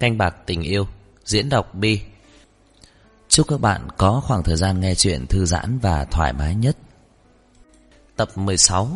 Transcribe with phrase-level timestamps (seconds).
[0.00, 0.86] Canh bạc tình yêu,
[1.24, 2.00] Diễn đọc Bi.
[3.28, 6.76] Chúc các bạn có khoảng thời gian nghe chuyện thư giãn và thoải mái nhất.
[8.16, 8.88] Tập 16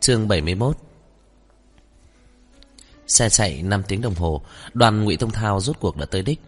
[0.00, 0.76] Chương 71
[3.06, 4.42] Xe chạy 5 tiếng đồng hồ,
[4.74, 6.40] Đoàn ngụy Tông Thao rốt cuộc đã tới đích.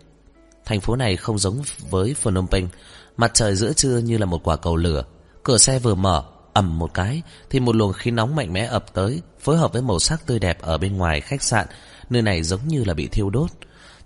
[0.64, 2.68] Thành phố này không giống với Phnom Penh,
[3.16, 5.04] Mặt trời giữa trưa như là một quả cầu lửa.
[5.42, 8.94] Cửa xe vừa mở, ầm một cái, thì một luồng khí nóng mạnh mẽ ập
[8.94, 11.66] tới, phối hợp với màu sắc tươi đẹp ở bên ngoài khách sạn
[12.10, 13.50] nơi này giống như là bị thiêu đốt.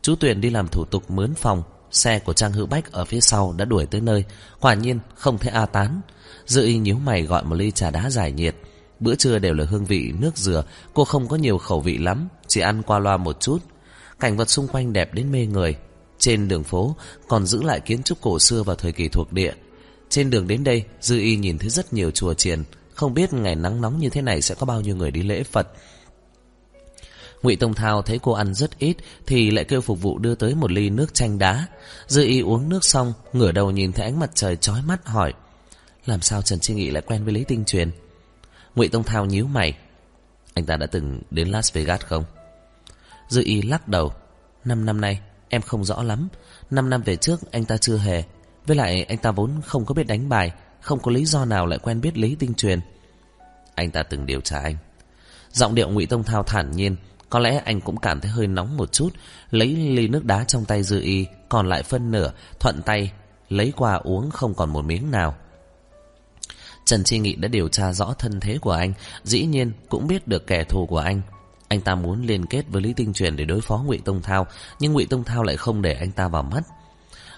[0.03, 3.21] Chú tuyền đi làm thủ tục mướn phòng xe của trang hữu bách ở phía
[3.21, 4.25] sau đã đuổi tới nơi
[4.61, 6.01] quả nhiên không thấy a tán.
[6.47, 8.57] Dư y nhíu mày gọi một ly trà đá giải nhiệt.
[9.01, 10.65] Bữa trưa đều là hương vị nước dừa
[10.95, 13.59] cô không có nhiều khẩu vị lắm chỉ ăn qua loa một chút.
[14.21, 15.77] Cảnh vật xung quanh đẹp đến mê người.
[16.19, 16.97] Trên đường phố
[17.29, 19.53] còn giữ lại kiến trúc cổ xưa vào thời kỳ thuộc địa.
[20.09, 22.63] Trên đường đến đây, Dư Y nhìn thấy rất nhiều chùa chiền,
[22.95, 25.43] không biết ngày nắng nóng như thế này sẽ có bao nhiêu người đi lễ
[25.43, 25.69] Phật.
[27.45, 30.55] Ngụy Tông Thao thấy cô ăn rất ít thì lại kêu phục vụ đưa tới
[30.55, 31.67] một ly nước chanh đá.
[32.07, 35.33] Dư Y uống nước xong, ngửa đầu nhìn thấy ánh mặt trời chói mắt hỏi:
[36.07, 37.91] "Làm sao Trần Chi Nghị lại quen với Lý Tinh Truyền?"
[38.75, 39.77] Ngụy Tông Thao nhíu mày:
[40.55, 42.25] "Anh ta đã từng đến Las Vegas không?"
[43.29, 44.13] Dư Y lắc đầu:
[44.65, 46.29] "Năm năm nay em không rõ lắm,
[46.71, 48.23] năm năm về trước anh ta chưa hề."
[48.67, 51.67] Với lại anh ta vốn không có biết đánh bài Không có lý do nào
[51.67, 52.81] lại quen biết Lý Tinh Truyền
[53.75, 54.77] Anh ta từng điều tra anh
[55.53, 56.97] Giọng điệu ngụy Tông Thao thản nhiên
[57.35, 59.09] có lẽ anh cũng cảm thấy hơi nóng một chút,
[59.51, 63.13] Lấy ly nước đá trong tay dư y, Còn lại phân nửa, Thuận tay,
[63.49, 65.35] Lấy qua uống không còn một miếng nào.
[66.85, 68.93] Trần Chi Nghị đã điều tra rõ thân thế của anh,
[69.25, 71.21] Dĩ nhiên cũng biết được kẻ thù của anh.
[71.69, 74.47] Anh ta muốn liên kết với Lý Tinh Truyền để đối phó ngụy Tông Thao,
[74.81, 76.63] Nhưng ngụy Tông Thao lại không để anh ta vào mắt.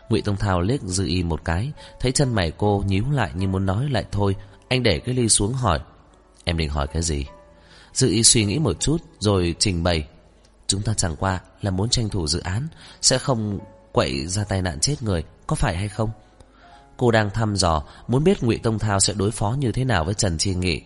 [0.08, 3.48] Ngụy tông thao liếc dư y một cái, thấy chân mày cô nhíu lại như
[3.48, 4.36] muốn nói lại thôi.
[4.69, 5.81] Anh để cái ly xuống hỏi.
[6.44, 7.27] Em định hỏi cái gì?
[7.97, 10.06] Dư y suy nghĩ một chút rồi trình bày.
[10.66, 12.69] Chúng ta chẳng qua là muốn tranh thủ dự án
[13.03, 13.58] sẽ không
[13.92, 16.11] quậy ra tai nạn chết người có phải hay không?
[16.97, 20.04] Cô đang thăm dò muốn biết ngụy tông thao sẽ đối phó như thế nào
[20.04, 20.82] với trần chi nghị.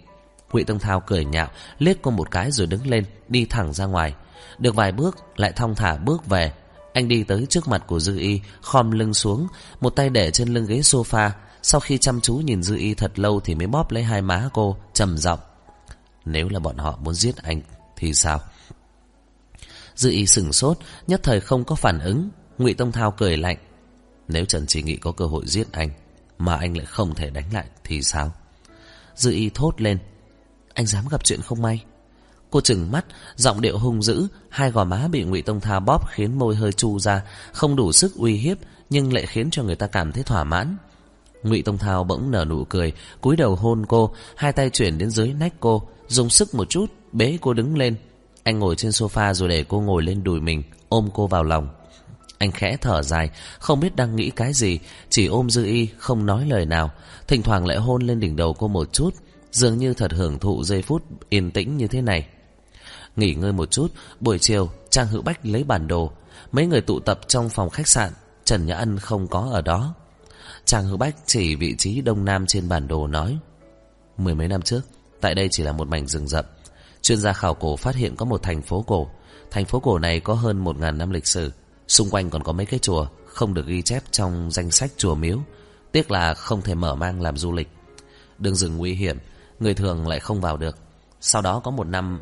[0.53, 1.49] Ngụy tông thao cười nhạo
[1.79, 4.15] liếc cô một cái rồi đứng lên đi thẳng ra ngoài.
[4.59, 6.53] Được vài bước lại thong thả bước về.
[6.93, 9.47] Anh đi tới trước mặt của Dư Y, khom lưng xuống,
[9.81, 11.31] một tay để trên lưng ghế sofa.
[11.63, 14.49] Sau khi chăm chú nhìn Dư Y thật lâu thì mới bóp lấy hai má
[14.53, 15.39] cô, trầm giọng.
[16.31, 17.61] Nếu là bọn họ muốn giết anh
[17.97, 18.41] thì sao?
[19.95, 22.29] Dư Y sửng sốt, nhất thời không có phản ứng.
[22.59, 23.57] Ngụy Tông Thao cười lạnh.
[24.29, 25.91] Nếu Trần Chỉ Nghị có cơ hội giết anh,
[26.39, 28.33] mà anh lại không thể đánh lại thì sao?
[29.15, 29.99] Dư Y thốt lên.
[30.75, 31.85] Anh dám gặp chuyện không may.
[32.51, 33.05] Cô chừng mắt,
[33.37, 36.73] giọng điệu hung dữ, hai gò má bị Ngụy Tông Thao bóp khiến môi hơi
[36.73, 38.59] chu ra, không đủ sức uy hiếp
[38.91, 40.77] nhưng lại khiến cho người ta cảm thấy thỏa mãn.
[41.43, 45.11] Ngụy Tông Thao bỗng nở nụ cười, cúi đầu hôn cô, hai tay chuyển đến
[45.11, 47.97] dưới nách cô, dùng sức một chút, bế cô đứng lên.
[48.43, 51.69] Anh ngồi trên sofa rồi để cô ngồi lên đùi mình, ôm cô vào lòng.
[52.39, 54.79] Anh khẽ thở dài, không biết đang nghĩ cái gì,
[55.09, 56.91] chỉ ôm Dư Y, không nói lời nào,
[57.29, 59.15] thỉnh thoảng lại hôn lên đỉnh đầu cô một chút,
[59.53, 62.27] dường như thật hưởng thụ giây phút yên tĩnh như thế này.
[63.17, 66.13] Nghỉ ngơi một chút, buổi chiều, Trang Hữu Bách lấy bản đồ.
[66.53, 68.13] Mấy người tụ tập trong phòng khách sạn,
[68.45, 69.95] Trần Nhã Ân không có ở đó.
[70.65, 73.39] Trang Hữu Bách chỉ vị trí đông nam trên bản đồ nói.
[74.19, 74.81] Mười mấy năm trước,
[75.21, 76.45] tại đây chỉ là một mảnh rừng rậm.
[77.03, 79.11] Chuyên gia khảo cổ phát hiện có một thành phố cổ.
[79.51, 81.53] Thành phố cổ này có hơn một ngàn năm lịch sử.
[81.89, 85.15] Xung quanh còn có mấy cái chùa, không được ghi chép trong danh sách chùa
[85.15, 85.39] miếu.
[85.93, 87.69] Tiếc là không thể mở mang làm du lịch.
[88.39, 89.19] Đường rừng nguy hiểm,
[89.61, 90.77] người thường lại không vào được.
[91.21, 92.21] Sau đó có một năm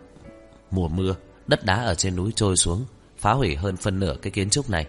[0.70, 1.14] Mùa mưa,
[1.46, 2.84] đất đá ở trên núi trôi xuống,
[3.18, 4.86] phá hủy hơn phân nửa cái kiến trúc này.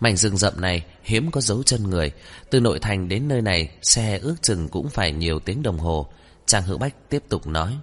[0.00, 2.12] Mảnh rừng rậm này hiếm có dấu chân người,
[2.50, 6.06] từ nội thành đến nơi này xe ước chừng cũng phải nhiều tiếng đồng hồ.
[6.46, 7.78] Trang Hữu Bách tiếp tục nói.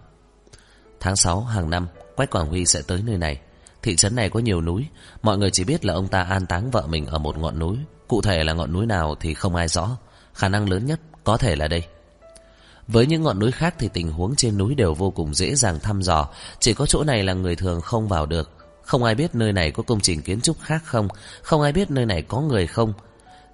[1.00, 3.40] Tháng 6 hàng năm, Quách Quảng Huy sẽ tới nơi này.
[3.82, 4.86] Thị trấn này có nhiều núi,
[5.22, 7.78] mọi người chỉ biết là ông ta an táng vợ mình ở một ngọn núi.
[8.08, 9.98] Cụ thể là ngọn núi nào thì không ai rõ,
[10.34, 11.84] khả năng lớn nhất có thể là đây.
[12.88, 15.80] Với những ngọn núi khác thì tình huống trên núi đều vô cùng dễ dàng
[15.80, 16.28] thăm dò,
[16.60, 18.63] chỉ có chỗ này là người thường không vào được.
[18.84, 21.08] Không ai biết nơi này có công trình kiến trúc khác không,
[21.42, 22.94] không ai biết nơi này có người không.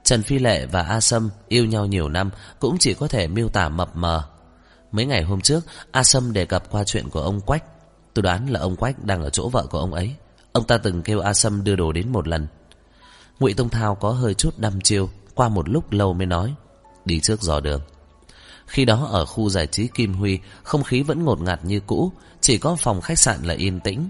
[0.04, 2.30] Trần Phi Lệ và A Sâm yêu nhau nhiều năm
[2.60, 4.24] cũng chỉ có thể miêu tả mập mờ.
[4.92, 7.64] Mấy ngày hôm trước, A Sâm đề cập qua chuyện của ông Quách.
[8.14, 10.16] Tôi đoán là ông Quách đang ở chỗ vợ của ông ấy.
[10.52, 12.48] Ông ta từng kêu A Sâm đưa đồ đến một lần.
[13.40, 16.54] Ngụy Tông Thao có hơi chút đăm chiêu, qua một lúc lâu mới nói.
[17.06, 17.82] Đi trước dò đường.
[18.66, 22.12] Khi đó ở khu giải trí Kim Huy, không khí vẫn ngột ngạt như cũ,
[22.42, 24.10] chỉ có phòng khách sạn là yên tĩnh.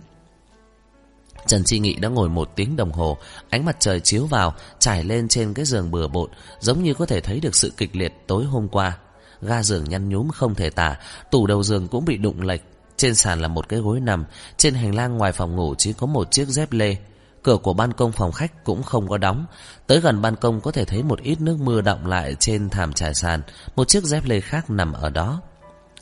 [1.49, 3.17] Trần Chi Nghị đã ngồi một tiếng đồng hồ,
[3.49, 6.29] ánh mặt trời chiếu vào, trải lên trên cái giường bừa bộn,
[6.59, 8.97] giống như có thể thấy được sự kịch liệt tối hôm qua.
[9.41, 10.97] Ga giường nhăn nhúm không thể tả,
[11.31, 12.61] tủ đầu giường cũng bị đụng lệch,
[12.97, 14.25] Trên sàn là một cái gối nằm
[14.57, 16.97] Trên hành lang ngoài phòng ngủ chỉ có một chiếc dép lê.
[17.43, 19.45] Cửa của ban công phòng khách cũng không có đóng.
[19.87, 22.93] Tới gần ban công có thể thấy một ít nước mưa đọng lại trên thảm
[22.93, 23.41] trải sàn
[23.75, 25.41] Một chiếc dép lê khác nằm ở đó.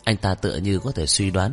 [0.04, 1.52] Anh ta tựa như có thể suy đoán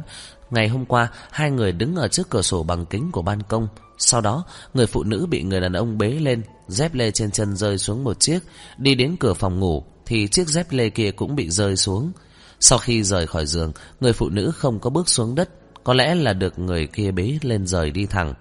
[0.50, 3.68] Ngày hôm qua Hai người đứng ở trước cửa sổ bằng kính của ban công.
[3.98, 4.44] Sau đó
[4.74, 8.04] người phụ nữ bị người đàn ông bế lên Dép lê trên chân rơi xuống
[8.04, 8.38] một chiếc
[8.78, 12.12] Đi đến cửa phòng ngủ Thì chiếc dép lê kia cũng bị rơi xuống
[12.60, 15.48] Sau khi rời khỏi giường Người phụ nữ không có bước xuống đất
[15.84, 18.34] Có lẽ là được người kia bế lên rời đi thẳng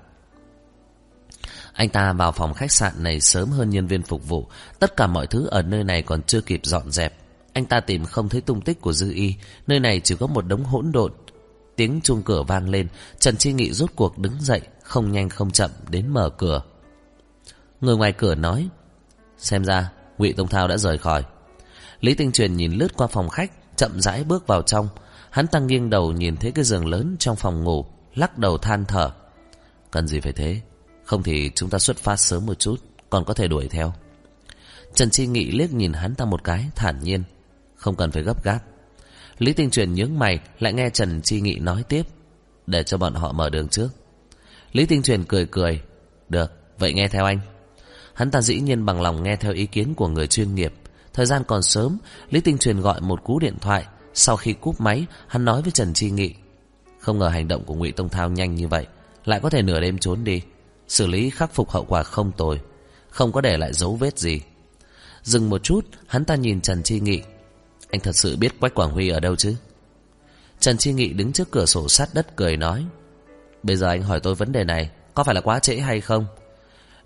[1.74, 4.48] anh ta vào phòng khách sạn này sớm hơn nhân viên phục vụ.
[4.80, 7.14] Tất cả mọi thứ ở nơi này còn chưa kịp dọn dẹp.
[7.54, 9.36] Anh ta tìm không thấy tung tích của Dư Y.
[9.68, 11.12] Nơi này chỉ có một đống hỗn độn.
[11.76, 12.88] Tiếng chuông cửa vang lên.
[13.20, 16.62] Trần Chi Nghị rút cuộc đứng dậy, không nhanh không chậm đến mở cửa.
[17.82, 18.70] Người ngoài cửa nói,
[19.38, 21.24] xem ra Ngụy Tông Thao đã rời khỏi.
[22.00, 24.90] Lý Tinh Truyền nhìn lướt qua phòng khách, chậm rãi bước vào trong.
[25.30, 27.86] Hắn tăng nghiêng đầu nhìn thấy cái giường lớn trong phòng ngủ,
[28.16, 29.12] lắc đầu than thở.
[29.92, 30.62] Cần gì phải thế?
[31.04, 32.76] Không thì chúng ta xuất phát sớm một chút
[33.10, 33.94] Còn có thể đuổi theo
[34.96, 37.24] Trần Chi Nghị liếc nhìn hắn ta một cái Thản nhiên
[37.76, 38.60] Không cần phải gấp gáp
[39.38, 42.06] Lý Tinh Truyền nhướng mày Lại nghe Trần Chi Nghị nói tiếp
[42.68, 43.90] Để cho bọn họ mở đường trước
[44.74, 45.82] Lý Tinh Truyền cười cười.
[46.30, 47.40] Được, vậy nghe theo anh.
[48.14, 50.74] Hắn ta dĩ nhiên bằng lòng nghe theo ý kiến của người chuyên nghiệp.
[51.14, 51.98] Thời gian còn sớm
[52.30, 53.86] Lý Tinh Truyền gọi một cú điện thoại.
[54.14, 56.34] Sau khi cúp máy Hắn nói với Trần Chi Nghị
[57.00, 58.88] Không ngờ hành động của Ngụy Tông Thao nhanh như vậy
[59.26, 60.42] Lại có thể nửa đêm trốn đi.
[60.88, 62.62] Xử lý khắc phục hậu quả không tồi
[63.10, 64.42] Không có để lại dấu vết gì.
[65.24, 67.22] Dừng một chút Hắn ta nhìn Trần Chi Nghị.
[67.90, 69.56] Anh thật sự biết Quách Quảng Huy ở đâu chứ?
[70.60, 72.86] Trần Chi Nghị đứng trước cửa sổ sát đất cười nói
[73.64, 76.26] Bây giờ anh hỏi tôi vấn đề này Có phải là quá trễ hay không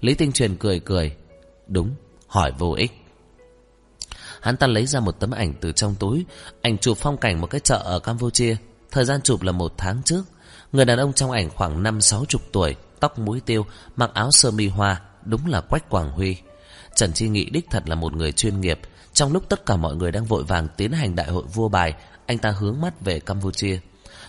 [0.01, 1.15] Lý Tinh Truyền cười cười
[1.67, 1.95] Đúng,
[2.27, 2.91] hỏi vô ích
[4.41, 6.25] Hắn ta lấy ra một tấm ảnh từ trong túi
[6.61, 8.55] Ảnh chụp phong cảnh một cái chợ ở Campuchia
[8.91, 10.23] Thời gian chụp là một tháng trước
[10.71, 13.65] Người đàn ông trong ảnh khoảng năm sáu chục tuổi tóc mũi tiêu,
[13.95, 16.37] mặc áo sơ mi hoa, đúng là Quách Quảng Huy.
[16.95, 18.79] Trần Chi Nghị đích thật là một người chuyên nghiệp.
[19.13, 21.93] Trong lúc tất cả mọi người đang vội vàng tiến hành đại hội vua bài,
[22.25, 23.79] anh ta hướng mắt về Campuchia.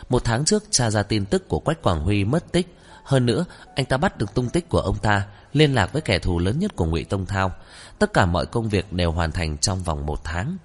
[0.08, 2.75] Một tháng trước, tra ra tin tức của Quách Quảng Huy mất tích.
[3.05, 3.44] Hơn nữa,
[3.75, 6.58] anh ta bắt được tung tích của ông ta, liên lạc với kẻ thù lớn
[6.58, 7.52] nhất của Ngụy Tông Thao.
[7.99, 10.56] Tất cả mọi công việc đều hoàn thành trong vòng một tháng.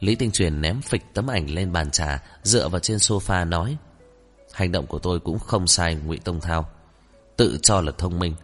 [0.00, 3.76] Lý Tinh Truyền ném phịch tấm ảnh lên bàn trà, dựa vào trên sofa nói.
[4.52, 6.68] Hành động của tôi cũng không sai Ngụy Tông Thao.
[7.38, 8.34] Tự cho là thông minh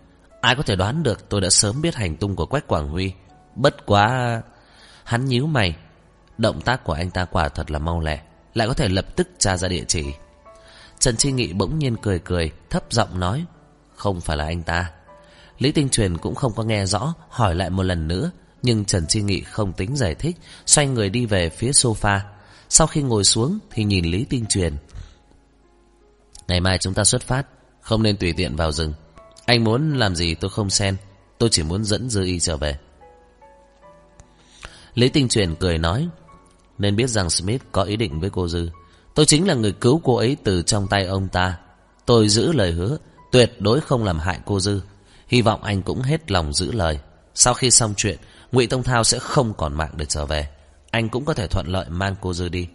[0.40, 3.12] Ai có thể đoán được tôi đã sớm biết hành tung của Quách Quảng Huy
[3.54, 4.42] Bất quá
[5.04, 5.76] Hắn nhíu mày
[6.38, 8.20] Động tác của anh ta quả thật là mau lẹ
[8.54, 10.04] lại có thể lập tức tra ra địa chỉ.
[10.98, 13.44] Trần Chi Nghị bỗng nhiên cười cười, Thấp giọng nói,
[13.94, 14.90] Không phải là anh ta.
[15.58, 18.30] Lý Tinh Truyền cũng không có nghe rõ, Hỏi lại một lần nữa,
[18.62, 20.36] Nhưng Trần Chi Nghị không tính giải thích,
[20.66, 22.20] Xoay người đi về phía sofa.
[22.68, 24.76] Sau khi ngồi xuống thì nhìn Lý Tinh Truyền.
[26.48, 27.46] Ngày mai chúng ta xuất phát,
[27.80, 28.92] không nên tùy tiện vào rừng.
[29.46, 30.96] Anh muốn làm gì tôi không xen,
[31.38, 32.78] Tôi chỉ muốn dẫn Dư Y trở về.
[34.94, 36.08] Lý Tinh Truyền cười nói
[36.78, 38.68] nên biết rằng Smith có ý định với cô Dư
[39.14, 41.58] Tôi chính là người cứu cô ấy từ trong tay ông ta
[42.06, 42.96] Tôi giữ lời hứa
[43.32, 44.80] Tuyệt đối không làm hại cô Dư
[45.28, 46.98] Hy vọng anh cũng hết lòng giữ lời
[47.34, 48.18] Sau khi xong chuyện
[48.52, 50.48] ngụy Tông Thao sẽ không còn mạng để trở về
[50.90, 52.68] Anh cũng có thể thuận lợi mang cô Dư đi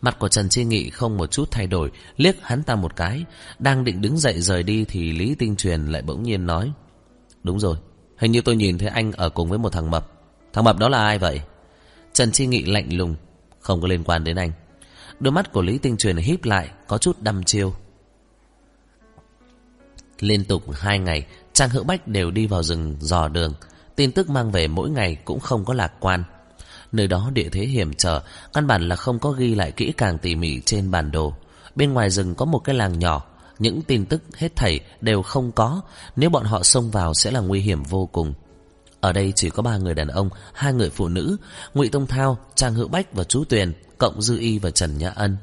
[0.00, 3.24] Mặt của Trần Chi Nghị không một chút thay đổi, liếc hắn ta một cái.
[3.58, 6.72] Đang định đứng dậy rời đi thì Lý Tinh Truyền lại bỗng nhiên nói.
[7.42, 7.76] Đúng rồi,
[8.18, 10.06] hình như tôi nhìn thấy anh ở cùng với một thằng mập.
[10.52, 11.40] Thằng mập đó là ai vậy?
[12.12, 13.16] Trần Chi Nghị lạnh lùng,
[13.60, 14.52] không có liên quan đến anh.
[15.20, 17.74] Đôi mắt của Lý Tinh Truyền híp lại, có chút đăm chiêu.
[20.20, 23.54] Liên tục hai ngày, Trang Hữu Bách đều đi vào rừng dò đường.
[23.96, 26.24] Tin tức mang về mỗi ngày cũng không có lạc quan.
[26.92, 30.18] Nơi đó địa thế hiểm trở, căn bản là không có ghi lại kỹ càng
[30.18, 31.34] tỉ mỉ trên bản đồ.
[31.76, 33.26] Bên ngoài rừng có một cái làng nhỏ,
[33.58, 35.80] những tin tức hết thảy đều không có,
[36.16, 38.34] nếu bọn họ xông vào sẽ là nguy hiểm vô cùng.
[39.00, 41.36] Ở đây chỉ có ba người đàn ông, hai người phụ nữ,
[41.74, 45.10] Ngụy Tông Thao, Trang Hữu Bách và chú Tuyền, cộng Dư Y và Trần Nhã
[45.10, 45.36] Ân.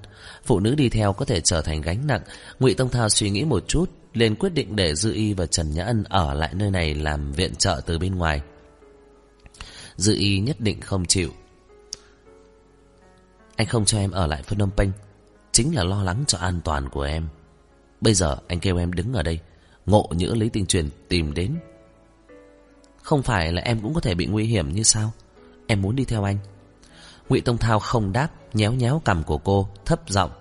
[0.46, 2.22] Phụ nữ đi theo có thể trở thành gánh nặng,
[2.60, 5.72] Ngụy Tông Thao suy nghĩ một chút, liền quyết định để Dư Y và Trần
[5.72, 8.42] Nhã Ân ở lại nơi này làm viện trợ từ bên ngoài.
[9.98, 11.32] Dư y nhất định không chịu
[13.56, 14.92] Anh không cho em ở lại Phnom Penh
[15.52, 17.28] Chính là lo lắng cho an toàn của em
[18.02, 19.40] Bây giờ anh kêu em đứng ở đây
[19.86, 21.56] Ngộ nhỡ Lý Tinh Truyền tìm đến
[23.08, 25.12] không phải là em cũng có thể bị nguy hiểm như sao?
[25.68, 26.38] Em muốn đi theo anh.
[27.30, 30.32] Ngụy Tông Thao không đáp Nhéo nhéo cằm của cô Thấp giọng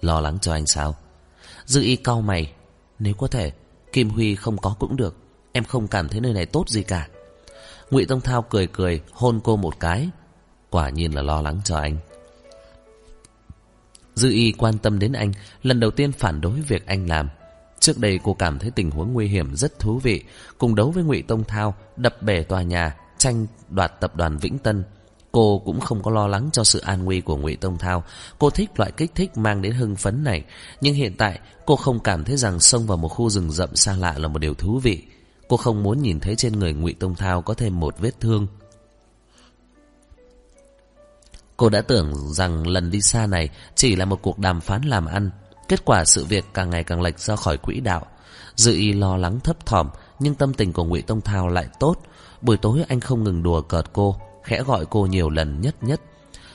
[0.00, 0.96] Lo lắng cho anh sao?
[1.64, 2.52] Dư y cau mày
[2.98, 3.52] Nếu có thể
[3.92, 5.16] Kim Huy không có cũng được.
[5.52, 7.08] Em không cảm thấy nơi này tốt gì cả.
[7.90, 10.08] Ngụy Tông Thao cười cười hôn cô một cái
[10.70, 11.96] Quả nhiên là lo lắng cho anh.
[14.14, 17.28] Dư y quan tâm đến anh, lần đầu tiên phản đối việc anh làm.
[17.80, 20.24] Trước đây cô cảm thấy tình huống nguy hiểm rất thú vị,
[20.58, 24.58] cùng đấu với ngụy Tông Thao, đập bể tòa nhà, tranh đoạt tập đoàn Vĩnh
[24.58, 24.84] Tân.
[25.32, 28.04] Cô cũng không có lo lắng cho sự an nguy của ngụy Tông Thao.
[28.38, 30.44] Cô thích loại kích thích mang đến hưng phấn này.
[30.80, 33.96] Nhưng hiện tại cô không cảm thấy rằng xông vào một khu rừng rậm xa
[33.96, 35.02] lạ là một điều thú vị.
[35.48, 38.46] Cô không muốn nhìn thấy trên người ngụy Tông Thao có thêm một vết thương.
[41.56, 45.06] Cô đã tưởng rằng lần đi xa này chỉ là một cuộc đàm phán làm
[45.06, 45.30] ăn.
[45.70, 48.06] Kết quả sự việc càng ngày càng lệch ra khỏi quỹ đạo.
[48.56, 51.96] Dự y lo lắng thấp thỏm, nhưng tâm tình của ngụy Tông Thao lại tốt.
[52.40, 56.00] Buổi tối anh không ngừng đùa cợt cô, khẽ gọi cô nhiều lần nhất nhất.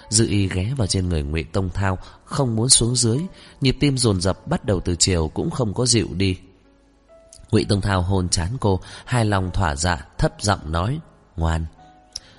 [0.09, 3.19] Dự y ghé vào trên người ngụy Tông Thao, không muốn xuống dưới,
[3.61, 6.37] nhịp tim dồn dập bắt đầu từ chiều cũng không có dịu đi.
[7.51, 10.99] Ngụy Tông Thao hôn chán cô, hai lòng thỏa dạ, thấp giọng nói,
[11.35, 11.65] ngoan.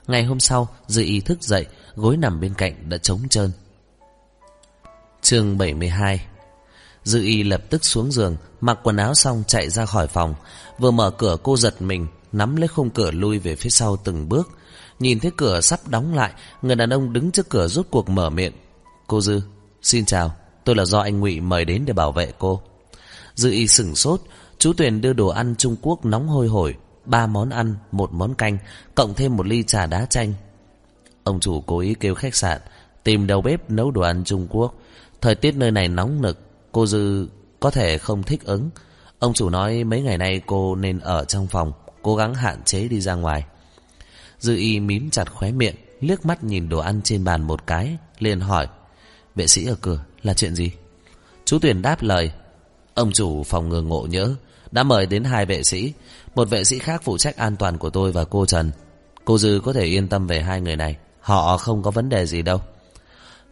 [0.06, 3.50] Ngày hôm sau, Dự y thức dậy, gối nằm bên cạnh đã trống trơn.
[5.23, 6.26] Chương 72
[7.07, 10.35] Dư y lập tức xuống giường, mặc quần áo xong chạy ra khỏi phòng.
[10.79, 14.29] Vừa mở cửa cô giật mình, nắm lấy khung cửa lui về phía sau từng
[14.29, 14.49] bước.
[14.99, 16.33] Nhìn thấy cửa sắp đóng lại,
[16.63, 18.53] người đàn ông đứng trước cửa rút cuộc mở miệng.
[19.07, 19.41] Cô Dư,
[19.83, 20.35] xin chào,
[20.65, 22.63] tôi là do anh ngụy mời đến để bảo vệ cô.
[23.35, 24.21] Dư y sửng sốt,
[24.59, 28.35] chú Tuyền đưa đồ ăn Trung Quốc nóng hôi hổi, ba món ăn, một món
[28.35, 28.59] canh,
[28.95, 30.33] cộng thêm một ly trà đá chanh.
[31.25, 32.61] Ông chủ cố ý kêu khách sạn,
[33.05, 34.75] tìm đầu bếp nấu đồ ăn Trung Quốc.
[35.21, 36.46] Thời tiết nơi này nóng nực,
[36.76, 37.28] cô Dư
[37.61, 38.71] có thể không thích ứng.
[39.18, 42.88] Ông chủ nói mấy ngày nay cô nên ở trong phòng, cố gắng hạn chế
[42.88, 43.45] đi ra ngoài.
[44.38, 47.97] Dư y mím chặt khóe miệng, liếc mắt nhìn đồ ăn trên bàn một cái,
[48.18, 48.66] liền hỏi.
[49.35, 50.71] Vệ sĩ ở cửa là chuyện gì?
[51.45, 52.30] Chú Tuyền đáp lời.
[52.95, 54.35] Ông chủ phòng ngừa ngộ nhớ
[54.71, 55.92] đã mời đến hai vệ sĩ.
[56.35, 58.71] Một vệ sĩ khác phụ trách an toàn của tôi và cô Trần.
[59.25, 60.97] Cô Dư có thể yên tâm về hai người này.
[61.21, 62.61] Họ không có vấn đề gì đâu.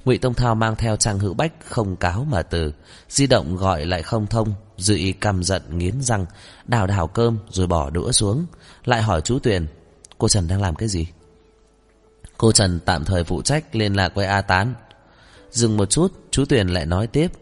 [0.05, 2.73] Ngụy Tông Thao mang theo Trang Hữu Bách không cáo mà từ,
[3.09, 6.27] di động gọi lại không thông, Dư Y căm giận nghiến răng,
[6.67, 8.47] đào đào cơm rồi bỏ đũa xuống,
[8.85, 9.67] lại hỏi chú Tuyền,
[10.19, 11.07] cô Trần đang làm cái gì?
[12.39, 14.75] Cô Trần tạm thời phụ trách liên lạc với A Tán.
[15.51, 17.33] Dừng một chút, chú Tuyền lại nói tiếp,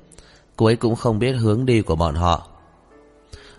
[0.57, 2.49] cô ấy cũng không biết hướng đi của bọn họ.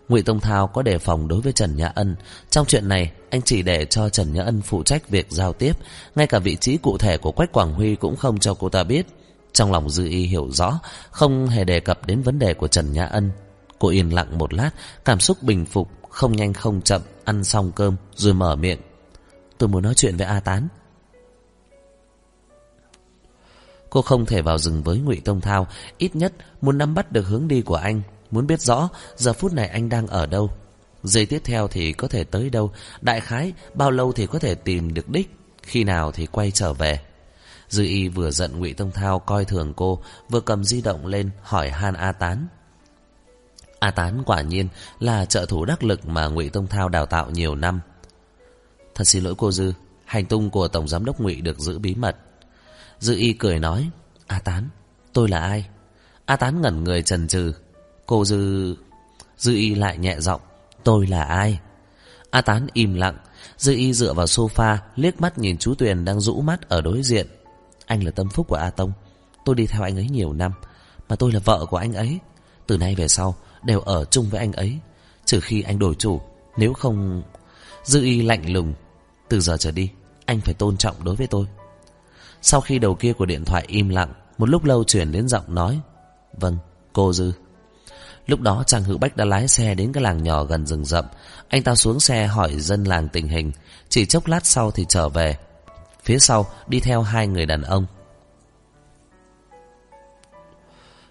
[0.09, 2.15] Ngụy Tông Thao có đề phòng đối với Trần Nhã Ân.
[2.49, 5.73] Trong chuyện này, anh chỉ để cho Trần Nhã Ân phụ trách việc giao tiếp,
[6.15, 8.83] ngay cả vị trí cụ thể của Quách Quảng Huy cũng không cho cô ta
[8.83, 9.05] biết.
[9.53, 10.79] Trong lòng Dư Y hiểu rõ,
[11.11, 13.31] không hề đề cập đến vấn đề của Trần Nhã Ân.
[13.79, 14.69] Cô yên lặng một lát,
[15.05, 18.79] cảm xúc bình phục, không nhanh không chậm, ăn xong cơm, rồi mở miệng.
[19.57, 20.67] Tôi muốn nói chuyện với A Tán.
[23.89, 25.67] Cô không thể vào rừng với Ngụy Tông Thao,
[25.97, 28.01] ít nhất muốn nắm bắt được hướng đi của anh,
[28.33, 30.51] muốn biết rõ giờ phút này anh đang ở đâu.
[31.03, 32.71] Giây tiếp theo thì có thể tới đâu,
[33.01, 35.31] đại khái bao lâu thì có thể tìm được đích,
[35.63, 36.99] khi nào thì quay trở về.
[37.69, 41.29] Dư y vừa giận ngụy Tông Thao coi thường cô, vừa cầm di động lên
[41.41, 42.47] hỏi Han A Tán.
[43.79, 44.67] A Tán quả nhiên
[44.99, 47.81] là trợ thủ đắc lực mà ngụy Tông Thao đào tạo nhiều năm.
[48.95, 49.73] Thật xin lỗi cô Dư,
[50.05, 52.15] hành tung của Tổng Giám đốc ngụy được giữ bí mật.
[52.99, 53.89] Dư y cười nói,
[54.27, 54.69] A Tán,
[55.13, 55.65] tôi là ai?
[56.25, 57.53] A Tán ngẩn người trần trừ.
[58.05, 58.75] Cô Dư...
[59.37, 60.41] Dư y lại nhẹ giọng,
[60.83, 61.59] tôi là ai?
[62.29, 63.17] A Tán im lặng,
[63.57, 67.03] Dư y dựa vào sofa, liếc mắt nhìn chú Tuyền đang rũ mắt ở đối
[67.03, 67.27] diện.
[67.85, 68.91] Anh là tâm phúc của A Tông,
[69.45, 70.51] tôi đi theo anh ấy nhiều năm,
[71.09, 72.19] mà tôi là vợ của anh ấy.
[72.67, 74.79] Từ nay về sau, đều ở chung với anh ấy,
[75.25, 76.21] trừ khi anh đổi chủ,
[76.57, 77.23] nếu không...
[77.83, 78.73] Dư y lạnh lùng,
[79.29, 79.89] từ giờ trở đi,
[80.25, 81.45] anh phải tôn trọng đối với tôi.
[82.41, 85.55] Sau khi đầu kia của điện thoại im lặng, một lúc lâu chuyển đến giọng
[85.55, 85.79] nói.
[86.33, 86.57] Vâng,
[86.93, 87.31] cô Dư.
[88.27, 91.05] Lúc đó chàng Hữu Bách đã lái xe đến cái làng nhỏ gần rừng rậm.
[91.47, 93.51] Anh ta xuống xe hỏi dân làng tình hình.
[93.89, 95.37] Chỉ chốc lát sau thì trở về.
[96.03, 97.85] Phía sau đi theo hai người đàn ông.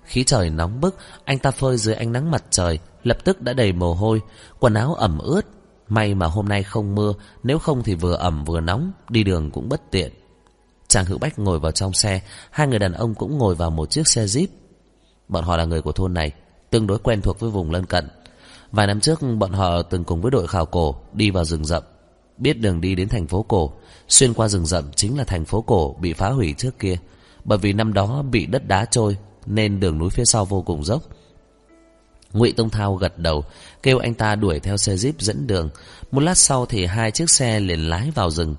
[0.04, 3.52] Khí trời nóng bức, anh ta phơi dưới ánh nắng mặt trời, lập tức đã
[3.52, 4.20] đầy mồ hôi,
[4.60, 5.42] quần áo ẩm ướt.
[5.88, 9.50] May mà hôm nay không mưa, nếu không thì vừa ẩm vừa nóng, đi đường
[9.50, 10.12] cũng bất tiện.
[10.88, 13.90] Chàng Hữu Bách ngồi vào trong xe, hai người đàn ông cũng ngồi vào một
[13.90, 14.46] chiếc xe Jeep.
[15.28, 16.32] Bọn họ là người của thôn này,
[16.72, 18.08] tương đối quen thuộc với vùng lân cận.
[18.72, 21.82] Vài năm trước bọn họ từng cùng với đội khảo cổ đi vào rừng rậm,
[22.38, 23.72] biết đường đi đến thành phố cổ,
[24.08, 26.96] xuyên qua rừng rậm chính là thành phố cổ bị phá hủy trước kia,
[27.44, 30.84] bởi vì năm đó bị đất đá trôi nên đường núi phía sau vô cùng
[30.84, 31.02] dốc.
[32.32, 33.44] Ngụy Tông Thao gật đầu,
[33.82, 35.70] kêu anh ta đuổi theo xe jeep dẫn đường.
[36.10, 38.56] Một lát sau thì hai chiếc xe liền lái vào rừng.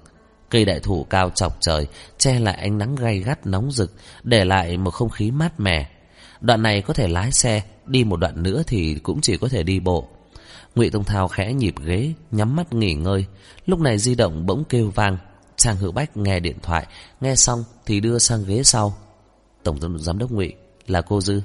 [0.49, 3.93] Cây đại thụ cao chọc trời, che lại ánh nắng gay gắt nóng rực,
[4.23, 5.89] để lại một không khí mát mẻ.
[6.41, 9.63] Đoạn này có thể lái xe, đi một đoạn nữa thì cũng chỉ có thể
[9.63, 10.07] đi bộ.
[10.75, 13.25] Ngụy Tông Thao khẽ nhịp ghế, nhắm mắt nghỉ ngơi.
[13.65, 15.17] Lúc này di động bỗng kêu vang.
[15.55, 16.87] Trang Hữu Bách nghe điện thoại,
[17.21, 18.97] nghe xong thì đưa sang ghế sau.
[19.63, 20.53] Tổng giám đốc Ngụy,
[20.87, 21.41] Là cô Dư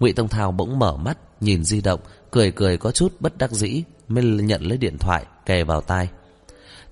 [0.00, 2.00] Ngụy Tông Thao bỗng mở mắt Nhìn di động
[2.30, 6.08] Cười cười có chút bất đắc dĩ Mới nhận lấy điện thoại kề vào tai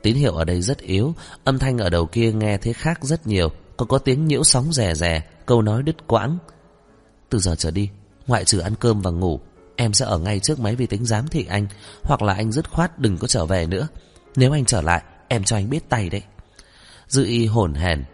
[0.03, 3.27] Tín hiệu ở đây rất yếu Âm thanh ở đầu kia nghe thế khác rất
[3.27, 6.39] nhiều Còn có tiếng nhiễu sóng rè rè Câu nói đứt quãng
[7.31, 7.91] Từ giờ trở đi
[8.27, 9.41] Ngoại trừ ăn cơm và ngủ,
[9.77, 11.67] Em sẽ ở ngay trước máy vi tính giám thị anh,
[12.03, 13.89] Hoặc là anh dứt khoát đừng có trở về nữa.
[14.37, 16.23] Nếu anh trở lại, Em cho anh biết tay đấy.
[17.09, 18.05] Dư y hồn hèn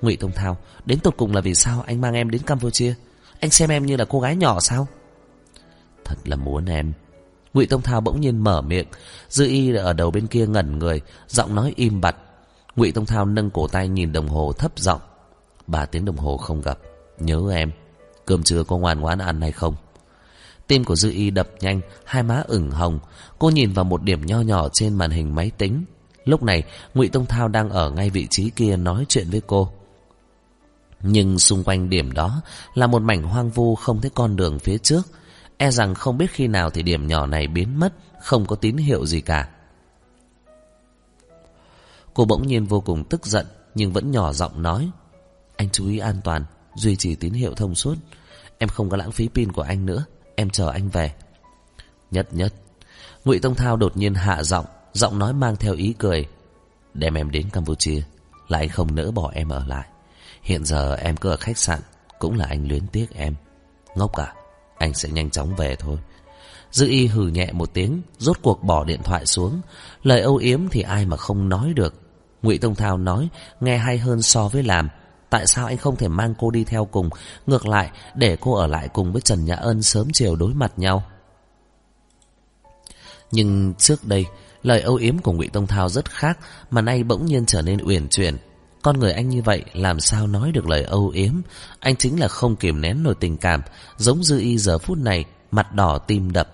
[0.00, 0.56] Ngụy Tông Thao,
[0.86, 2.94] Đến tột cùng là vì sao anh mang em đến Campuchia?
[3.40, 4.88] Anh xem em như là cô gái nhỏ sao?
[6.04, 6.92] Thật là muốn em.
[7.54, 8.86] Ngụy Tông Thao bỗng nhiên mở miệng.
[9.28, 12.16] Dư y ở đầu bên kia ngẩn người, Giọng nói im bặt.
[12.76, 15.00] Ngụy Tông Thao nâng cổ tay nhìn đồng hồ thấp giọng.
[15.66, 16.78] Ba tiếng đồng hồ không gặp.
[17.18, 17.70] Nhớ em.
[18.28, 19.74] Cơm trưa có ngoan ngoãn ăn hay không?
[20.66, 22.98] Tim của Dư Y đập nhanh, Hai má ửng hồng.
[23.38, 25.84] Cô nhìn vào một điểm nho nhỏ trên màn hình máy tính.
[26.24, 26.62] Lúc này,
[26.94, 29.72] Ngụy Tông Thao đang ở ngay vị trí kia nói chuyện với cô.
[31.02, 32.42] Nhưng xung quanh điểm đó
[32.74, 35.02] Là một mảnh hoang vu không thấy con đường phía trước.
[35.56, 37.92] E rằng không biết khi nào thì điểm nhỏ này biến mất,
[38.22, 39.48] Không có tín hiệu gì cả.
[42.14, 44.90] Cô bỗng nhiên vô cùng tức giận, Nhưng vẫn nhỏ giọng nói,
[45.56, 46.44] Anh chú ý an toàn.
[46.78, 47.94] Duy trì tín hiệu thông suốt.
[48.58, 50.04] Em không có lãng phí pin của anh nữa,
[50.34, 51.12] Em chờ anh về.
[52.10, 52.54] Nhất nhất.
[53.24, 56.26] Ngụy Tông Thao đột nhiên hạ giọng Giọng nói mang theo ý cười.
[56.94, 58.02] Đem em đến Campuchia
[58.48, 59.86] Là anh không nỡ bỏ em ở lại.
[60.42, 61.80] Hiện giờ em cứ ở khách sạn,
[62.18, 63.34] Cũng là anh luyến tiếc em.
[63.94, 64.34] Ngốc à
[64.78, 65.98] Anh sẽ nhanh chóng về thôi.
[66.70, 69.60] Dư y hừ nhẹ một tiếng, Rốt cuộc bỏ điện thoại xuống.
[70.02, 71.94] Lời âu yếm thì ai mà không nói được.
[72.42, 73.28] Ngụy Tông Thao nói,
[73.60, 74.88] Nghe hay hơn so với làm.
[75.30, 77.10] Tại sao anh không thể mang cô đi theo cùng?
[77.46, 80.72] Ngược lại, để cô ở lại cùng với Trần Nhã Ân Sớm chiều đối mặt
[80.76, 81.02] nhau.
[83.30, 84.26] Nhưng trước đây,
[84.62, 86.38] Lời âu yếm của Ngụy Tông Thao rất khác,
[86.70, 88.36] Mà nay bỗng nhiên trở nên uyển chuyển.
[88.82, 91.32] Con người anh như vậy, làm sao nói được lời âu yếm?
[91.80, 93.62] Anh chính là không kiềm nén nổi tình cảm,
[93.96, 96.48] Giống dư y giờ phút này, Mặt đỏ tim đập.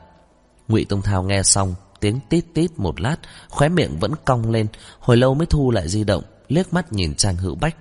[0.68, 3.16] Ngụy Tông Thao nghe xong, Tiếng tít tít một lát,
[3.48, 4.66] Khóe miệng vẫn cong lên,
[4.98, 7.76] Hồi lâu mới thu lại di động, Liếc mắt nhìn Trang Hữu Bách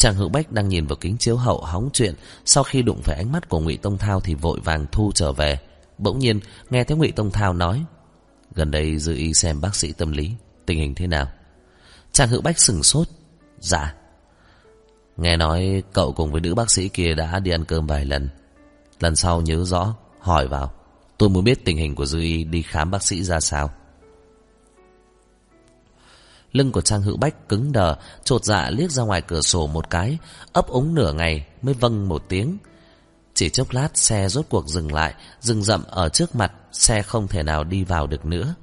[0.00, 2.14] chàng Hữu Bách đang nhìn vào kính chiếu hậu hóng chuyện.
[2.44, 5.32] Sau khi đụng phải ánh mắt của Ngụy Tông Thao Thì vội vàng thu trở
[5.32, 5.58] về.
[5.98, 7.84] Bỗng nhiên, nghe thấy Ngụy Tông Thao nói,
[8.54, 10.30] Gần đây dư y xem bác sĩ tâm lý,
[10.66, 11.28] Tình hình thế nào?
[12.12, 13.08] Chàng Hữu Bách sừng sốt
[13.58, 13.94] Dạ.
[15.16, 18.28] Nghe nói cậu cùng với nữ bác sĩ kia đã đi ăn cơm vài lần.
[19.00, 20.72] Lần sau nhớ rõ, Hỏi vào,
[21.18, 23.70] Tôi muốn biết tình hình của dư y đi khám bác sĩ ra sao?
[26.52, 29.90] Lưng của Trang Hữu Bách cứng đờ, Trột dạ liếc ra ngoài cửa sổ một
[29.90, 30.18] cái,
[30.52, 32.58] Ấp ống nửa ngày mới vâng một tiếng.
[33.34, 37.28] Chỉ chốc lát xe rốt cuộc dừng lại Dừng rậm ở trước mặt, Xe không
[37.28, 38.54] thể nào đi vào được nữa.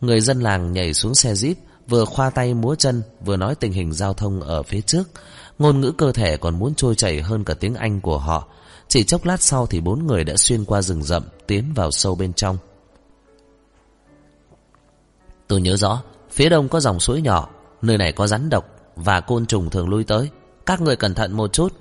[0.00, 1.54] Người dân làng nhảy xuống xe jeep,
[1.88, 5.04] Vừa khoa tay múa chân, Vừa nói tình hình giao thông ở phía trước.
[5.58, 8.48] Ngôn ngữ cơ thể còn muốn trôi chảy hơn cả tiếng Anh của họ.
[8.88, 12.14] Chỉ chốc lát sau thì bốn người đã xuyên qua rừng rậm, Tiến vào sâu
[12.14, 12.58] bên trong.
[15.48, 16.02] Tôi nhớ rõ
[16.36, 17.48] Phía đông có dòng suối nhỏ,
[17.82, 20.30] Nơi này có rắn độc Và côn trùng thường lui tới.
[20.66, 21.72] Các người cẩn thận một chút.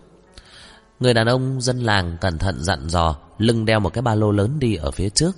[1.00, 4.32] Người đàn ông dân làng cẩn thận dặn dò, Lưng đeo một cái ba lô
[4.32, 5.32] lớn đi ở phía trước.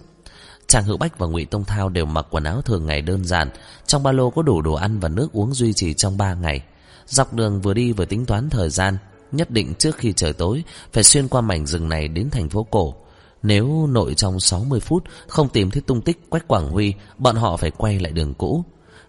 [0.67, 3.49] Trang Hữu Bách và Ngụy Tông Thao đều mặc quần áo thường ngày đơn giản.
[3.87, 6.61] Trong ba lô có đủ đồ ăn và nước uống duy trì trong ba ngày.
[7.05, 8.97] Dọc đường vừa đi vừa tính toán thời gian,
[9.31, 12.63] Nhất định trước khi trời tối, Phải xuyên qua mảnh rừng này đến thành phố
[12.63, 12.95] cổ.
[13.43, 17.57] Nếu nội trong 60 phút Không tìm thấy tung tích Quách Quảng Huy, Bọn họ
[17.57, 18.65] phải quay lại đường cũ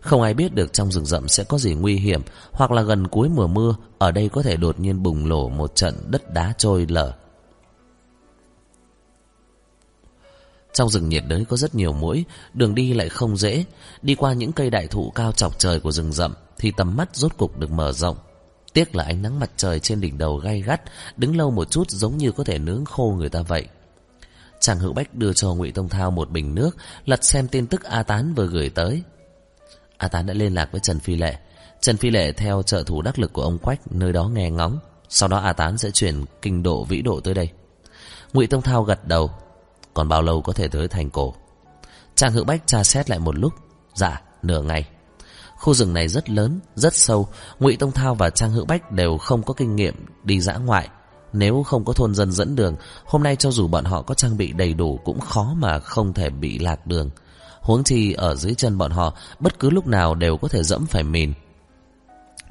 [0.08, 3.06] không ai biết được trong rừng rậm sẽ có gì nguy hiểm, Hoặc là gần
[3.06, 6.52] cuối mùa mưa, Ở đây có thể đột nhiên bùng nổ một trận đất đá
[6.58, 7.12] trôi lở.
[10.72, 13.64] Trong rừng nhiệt đới có rất nhiều mũi, Đường đi lại không dễ.
[14.02, 17.16] Đi qua những cây đại thụ cao chọc trời của rừng rậm, Thì tầm mắt
[17.16, 18.16] rốt cục được mở rộng.
[18.72, 20.82] Tiếc là ánh nắng mặt trời trên đỉnh đầu gay gắt,
[21.16, 23.66] Đứng lâu một chút giống như có thể nướng khô người ta vậy.
[24.60, 27.82] Chàng hữu bách đưa cho ngụy Tông Thao một bình nước, Lật xem tin tức
[27.82, 29.02] A Tán vừa gửi tới.
[29.98, 31.36] A Tán đã liên lạc với Trần Phi Lệ.
[31.80, 34.78] Trần Phi Lệ theo trợ thủ đắc lực của ông Quách Nơi đó nghe ngóng.
[35.08, 37.50] Sau đó A Tán sẽ chuyển kinh độ vĩ độ tới đây.
[38.32, 39.30] Ngụy Tông Thao gật đầu.
[39.94, 41.34] Còn bao lâu có thể tới thành cổ?
[42.14, 43.52] Trang Hữu Bách tra xét lại một lúc.
[43.94, 44.88] Dạ nửa ngày.
[45.56, 47.28] Khu rừng này rất lớn, rất sâu.
[47.58, 50.88] Ngụy Tông Thao và Trang Hữu Bách đều không có kinh nghiệm đi dã ngoại.
[51.32, 54.36] Nếu không có thôn dân dẫn đường Hôm nay cho dù bọn họ có trang
[54.36, 57.10] bị đầy đủ Cũng khó mà không thể bị lạc đường.
[57.68, 60.86] Huống chi ở dưới chân bọn họ, Bất cứ lúc nào đều có thể dẫm
[60.86, 61.32] phải mìn.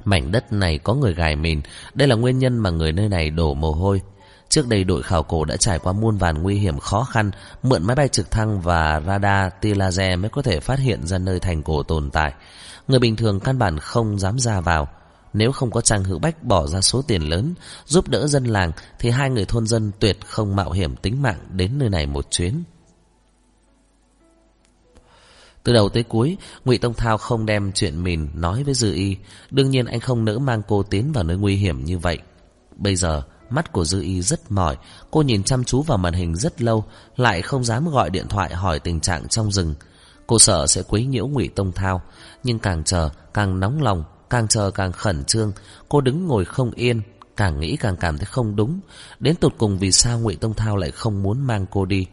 [0.04, 1.60] Mảnh đất này có người gài mìn,
[1.94, 4.02] Đây là nguyên nhân mà người nơi này đổ mồ hôi.
[4.48, 7.30] Trước đây đội khảo cổ đã trải qua muôn vàn nguy hiểm khó khăn,
[7.62, 11.18] Mượn máy bay trực thăng và radar tia laser Mới có thể phát hiện ra
[11.18, 12.32] nơi thành cổ tồn tại.
[12.88, 14.88] Người bình thường căn bản không dám ra vào.
[15.32, 17.54] Nếu không có Trang Hữu Bách bỏ ra số tiền lớn,
[17.86, 21.38] giúp đỡ dân làng, thì hai người thôn dân tuyệt không mạo hiểm tính mạng
[21.50, 22.62] đến nơi này một chuyến.
[25.68, 29.16] Từ đầu tới cuối, Ngụy Tông Thao không đem chuyện mình nói với Dư Y.
[29.50, 32.18] Đương nhiên anh không nỡ mang cô tiến vào nơi nguy hiểm như vậy.
[32.76, 34.76] Bây giờ, mắt của Dư Y rất mỏi.
[35.10, 36.84] Cô nhìn chăm chú vào màn hình rất lâu,
[37.16, 39.74] lại không dám gọi điện thoại hỏi tình trạng trong rừng.
[40.26, 42.02] Cô sợ sẽ quấy nhiễu Ngụy Tông Thao,
[42.44, 45.52] nhưng càng chờ càng nóng lòng, càng chờ càng khẩn trương.
[45.88, 47.02] Cô đứng ngồi không yên,
[47.36, 48.80] càng nghĩ càng cảm thấy không đúng.
[49.20, 52.06] Đến tột cùng vì sao Ngụy Tông Thao lại không muốn mang cô đi?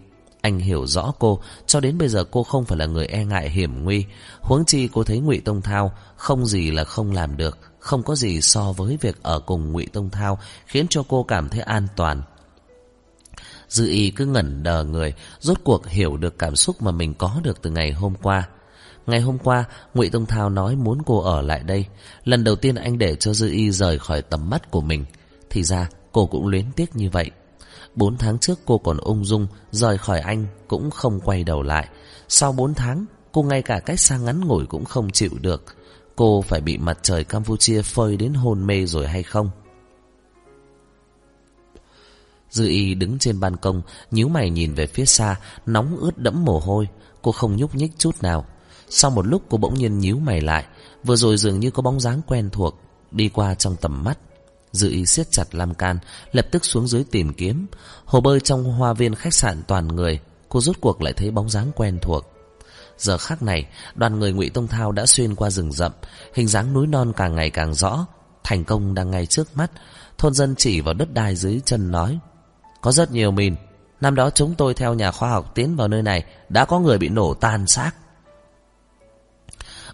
[0.45, 3.49] Anh hiểu rõ cô, cho đến bây giờ cô không phải là người e ngại
[3.49, 4.05] hiểm nguy.
[4.41, 8.15] Huống chi cô thấy Ngụy Tông Thao không gì là không làm được, không có
[8.15, 11.87] gì so với việc ở cùng Ngụy Tông Thao khiến cho cô cảm thấy an
[11.95, 12.21] toàn.
[13.67, 17.39] Dư y cứ ngẩn đờ người, rốt cuộc hiểu được cảm xúc mà mình có
[17.43, 18.49] được từ ngày hôm qua.
[19.07, 21.85] Ngày hôm qua, Ngụy Tông Thao nói muốn cô ở lại đây.
[22.23, 25.05] Lần đầu tiên anh để cho Dư y rời khỏi tầm mắt của mình.
[25.49, 27.31] Thì ra, cô cũng luyến tiếc như vậy.
[27.95, 31.89] Bốn tháng trước cô còn ung dung, rời khỏi anh cũng không quay đầu lại.
[32.27, 35.63] Sau bốn tháng, cô ngay cả cách xa ngắn ngủi cũng không chịu được.
[36.15, 39.49] Cô phải bị mặt trời Campuchia phơi đến hôn mê rồi hay không?
[42.49, 43.81] Dư y đứng trên ban công,
[44.11, 46.87] nhíu mày nhìn về phía xa, nóng ướt đẫm mồ hôi.
[47.21, 48.45] Cô không nhúc nhích chút nào.
[48.89, 50.65] Sau một lúc cô bỗng nhiên nhíu mày lại.
[51.03, 52.79] Vừa rồi dường như có bóng dáng quen thuộc,
[53.11, 54.19] đi qua trong tầm mắt.
[54.75, 55.99] Dư ý siết chặt lam can,
[56.31, 57.67] lập tức xuống dưới tìm kiếm.
[58.05, 61.49] Hồ bơi trong hoa viên khách sạn toàn người, cô rút cuộc lại thấy bóng
[61.49, 62.25] dáng quen thuộc.
[62.97, 65.91] Giờ khác này, đoàn người ngụy Tông Thao đã xuyên qua rừng rậm,
[66.33, 68.05] hình dáng núi non càng ngày càng rõ.
[68.43, 69.71] Thành công đang ngay trước mắt,
[70.17, 72.19] thôn dân chỉ vào đất đai dưới chân nói.
[72.81, 73.55] Có rất nhiều mìn,
[74.01, 76.97] năm đó chúng tôi theo nhà khoa học tiến vào nơi này, đã có người
[76.97, 77.91] bị nổ tan xác.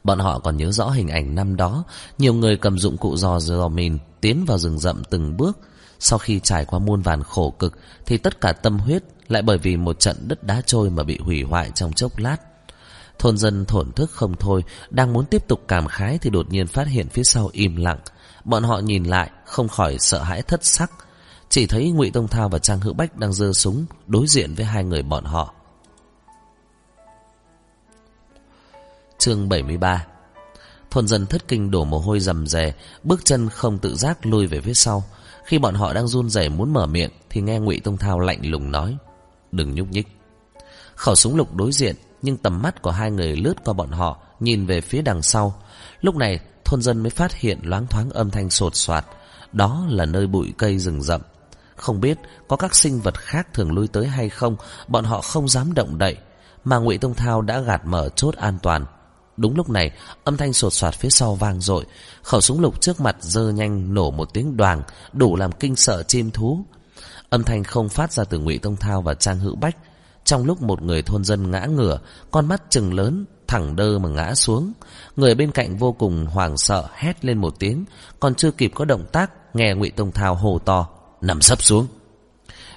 [0.04, 1.84] Bọn họ còn nhớ rõ hình ảnh năm đó,
[2.18, 5.60] nhiều người cầm dụng cụ dò dò mìn tiến vào rừng rậm từng bước.
[6.00, 9.58] Sau khi trải qua muôn vàn khổ cực thì tất cả tâm huyết lại bởi
[9.58, 12.38] vì một trận đất đá trôi mà bị hủy hoại trong chốc lát.
[13.20, 16.68] Thôn dân thổn thức không thôi, đang muốn tiếp tục cảm khái thì đột nhiên
[16.68, 18.00] phát hiện phía sau im lặng.
[18.44, 20.92] Bọn họ nhìn lại, không khỏi sợ hãi thất sắc.
[21.50, 24.66] Chỉ thấy Ngụy Tông Thao và Trang Hữu Bách đang giơ súng đối diện với
[24.66, 25.54] hai người bọn họ.
[29.18, 30.06] Chương 73
[30.92, 32.74] Thôn dân thất kinh đổ mồ hôi rầm rề,
[33.04, 35.04] bước chân không tự giác lùi về phía sau.
[35.46, 38.40] Khi bọn họ đang run rẩy muốn mở miệng thì nghe Ngụy Tông Thao lạnh
[38.44, 38.98] lùng nói:
[39.52, 40.08] "Đừng nhúc nhích."
[40.96, 44.18] Khẩu súng lục đối diện, nhưng tầm mắt của hai người lướt qua bọn họ,
[44.40, 45.62] nhìn về phía đằng sau.
[46.02, 49.06] Lúc này, thôn dân mới phát hiện loáng thoáng âm thanh sột soạt,
[49.52, 51.22] đó là nơi bụi cây rừng rậm.
[51.76, 54.56] Không biết có các sinh vật khác thường lui tới hay không,
[54.88, 56.18] bọn họ không dám động đậy,
[56.64, 58.86] mà Ngụy Tông Thao đã gạt mở chốt an toàn.
[59.38, 59.92] Đúng lúc này,
[60.24, 61.86] âm thanh sột soạt phía sau vang dội,
[62.24, 66.04] khẩu súng lục trước mặt dơ nhanh nổ một tiếng đoàn đủ làm kinh sợ
[66.04, 66.66] chim thú.
[67.30, 69.78] Âm thanh không phát ra từ Ngụy Tông Thao và Trang Hữu Bách.
[70.26, 72.00] Trong lúc một người thôn dân ngã ngửa,
[72.32, 74.74] con mắt trừng lớn, thẳng đơ mà ngã xuống.
[75.16, 77.86] Người bên cạnh vô cùng hoảng sợ hét lên một tiếng,
[78.20, 80.88] còn chưa kịp có động tác, nghe Ngụy Tông Thao hồ to,
[81.22, 81.88] nằm sấp xuống.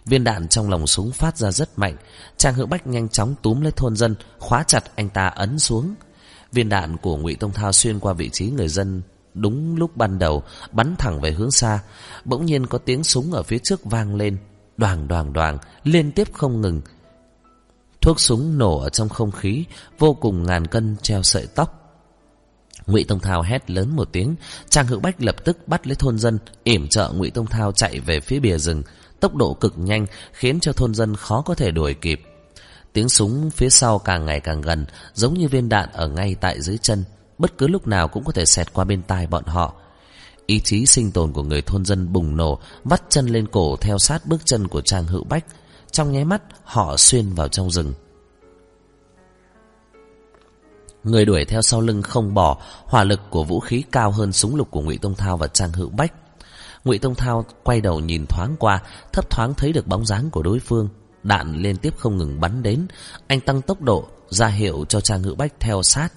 [0.07, 1.97] Viên đạn trong lòng súng phát ra rất mạnh,
[2.37, 5.95] Trang Hữu Bách nhanh chóng túm lấy thôn dân, khóa chặt anh ta ấn xuống.
[6.55, 9.03] Viên đạn của Ngụy Tông Thao xuyên qua vị trí người dân
[9.35, 11.81] đúng lúc ban đầu, bắn thẳng về hướng xa.
[12.25, 14.39] Bỗng nhiên có tiếng súng ở phía trước vang lên,
[14.77, 16.81] đoàng đoàng đoàng, liên tiếp không ngừng.
[18.01, 19.65] Thuốc súng nổ ở trong không khí,
[19.99, 21.81] vô cùng ngàn cân treo sợi tóc.
[22.87, 24.35] Ngụy Tông Thao hét lớn một tiếng,
[24.69, 28.01] Trang Hữu Bách lập tức bắt lấy thôn dân, yểm trợ Ngụy Tông Thao chạy
[28.01, 28.83] về phía bìa rừng,
[29.21, 32.21] tốc độ cực nhanh khiến cho thôn dân khó có thể đuổi kịp.
[32.95, 36.61] Tiếng súng phía sau càng ngày càng gần, giống như viên đạn ở ngay tại
[36.61, 37.05] dưới chân,
[37.39, 39.75] bất cứ lúc nào cũng có thể xẹt qua bên tai bọn họ.
[40.47, 43.99] Ý chí sinh tồn của người thôn dân bùng nổ, vắt chân lên cổ theo
[43.99, 45.45] sát bước chân của Trang Hữu Bách.
[45.91, 47.93] Trong nháy mắt, họ xuyên vào trong rừng.
[51.05, 54.57] Người đuổi theo sau lưng không bỏ, hỏa lực của vũ khí cao hơn súng
[54.57, 56.13] lục của Ngụy Tông Thao và Trang Hữu Bách.
[56.85, 60.43] Ngụy Tông Thao quay đầu nhìn thoáng qua, thấp thoáng thấy được bóng dáng của
[60.43, 60.89] đối phương,
[61.25, 62.87] Đạn liên tiếp không ngừng bắn đến.
[63.27, 66.09] Anh tăng tốc độ ra hiệu cho Trang Ngữ Bách theo sát.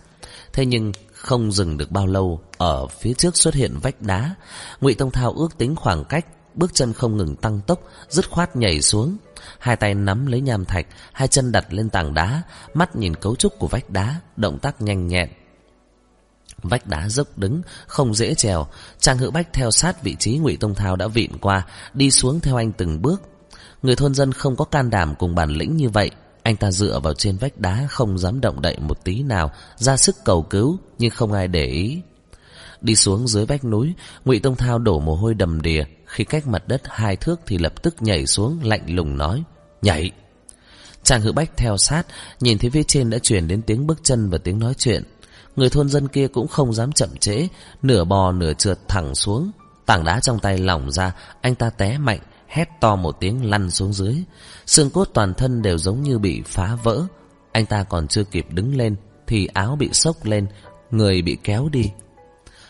[0.53, 4.35] Thế nhưng không dừng được bao lâu Ở phía trước xuất hiện vách đá.
[4.81, 8.55] Ngụy Tông Thao ước tính khoảng cách Bước chân không ngừng tăng tốc Dứt khoát
[8.55, 9.17] nhảy xuống.
[9.59, 12.41] Hai tay nắm lấy nham thạch Hai chân đặt lên tảng đá
[12.73, 15.29] Mắt nhìn cấu trúc của vách đá Động tác nhanh nhẹn.
[16.63, 18.67] Vách đá dốc đứng, không dễ trèo.
[18.99, 22.39] Trang Hữu Bách theo sát vị trí Ngụy Tông Thao đã vịn qua, đi xuống
[22.39, 23.21] theo anh từng bước.
[23.87, 26.11] Người thôn dân không có can đảm cùng bản lĩnh như vậy
[26.43, 29.97] Anh ta dựa vào trên vách đá Không dám động đậy một tí nào Ra
[29.97, 32.01] sức cầu cứu Nhưng không ai để ý
[32.81, 33.93] Đi xuống dưới vách núi,
[34.25, 37.57] Ngụy Tông Thao đổ mồ hôi đầm đìa, khi cách mặt đất hai thước thì
[37.57, 39.43] lập tức nhảy xuống lạnh lùng nói:
[39.81, 40.11] "Nhảy!"
[41.03, 42.03] Chàng Hữu Bách theo sát,
[42.39, 45.03] nhìn thấy phía trên đã truyền đến tiếng bước chân và tiếng nói chuyện.
[45.55, 47.47] Người thôn dân kia cũng không dám chậm trễ,
[47.81, 49.51] nửa bò nửa trượt thẳng xuống,
[49.85, 53.71] tảng đá trong tay lỏng ra, anh ta té mạnh, hét to một tiếng lăn
[53.71, 54.15] xuống dưới.
[54.65, 57.03] Xương cốt toàn thân đều giống như bị phá vỡ.
[57.51, 58.95] Anh ta còn chưa kịp đứng lên
[59.27, 60.47] thì áo bị sốc lên,
[60.91, 61.91] người bị kéo đi.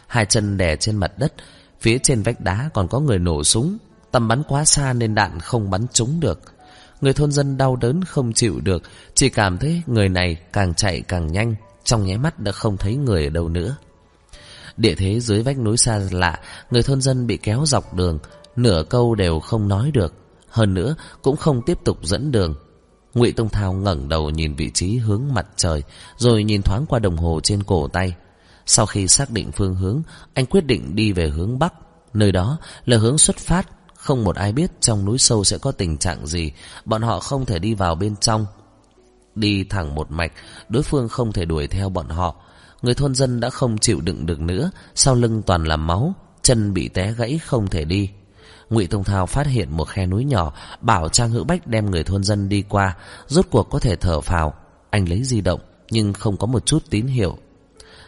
[0.08, 1.34] Hai chân đè trên mặt đất,
[1.82, 3.78] phía trên vách đá còn có người nổ súng.
[4.12, 6.40] Tầm bắn quá xa nên đạn không bắn trúng được.
[7.02, 11.02] Người thôn dân đau đớn không chịu được, chỉ cảm thấy người này càng chạy
[11.02, 13.76] càng nhanh, trong nháy mắt đã không thấy người ở đâu nữa.
[14.78, 16.40] Địa thế dưới vách núi xa lạ,
[16.72, 18.20] người thôn dân bị kéo dọc đường,
[18.58, 20.13] nửa câu đều không nói được.
[20.50, 22.56] Hơn nữa, cũng không tiếp tục dẫn đường.
[23.13, 25.84] Ngụy Tông Thao ngẩng đầu nhìn vị trí hướng mặt trời,
[26.17, 28.15] rồi nhìn thoáng qua đồng hồ trên cổ tay.
[28.65, 30.02] Sau khi xác định phương hướng,
[30.34, 31.74] anh quyết định đi về hướng Bắc.
[32.13, 35.72] Nơi đó là hướng xuất phát, không một ai biết trong núi sâu sẽ có
[35.72, 36.52] tình trạng gì,
[36.86, 38.46] bọn họ không thể đi vào bên trong.
[39.36, 40.32] Đi thẳng một mạch,
[40.70, 42.36] đối phương không thể đuổi theo bọn họ.
[42.82, 46.74] Người thôn dân đã không chịu đựng được nữa, sau lưng toàn là máu, chân
[46.74, 48.10] bị té gãy không thể đi.
[48.70, 52.04] Ngụy Tông Thao phát hiện một khe núi nhỏ, bảo Trang Hữu Bách đem người
[52.04, 52.96] thôn dân đi qua,
[53.28, 54.54] rốt cuộc có thể thở phào.
[54.90, 57.38] Anh lấy di động, nhưng không có một chút tín hiệu.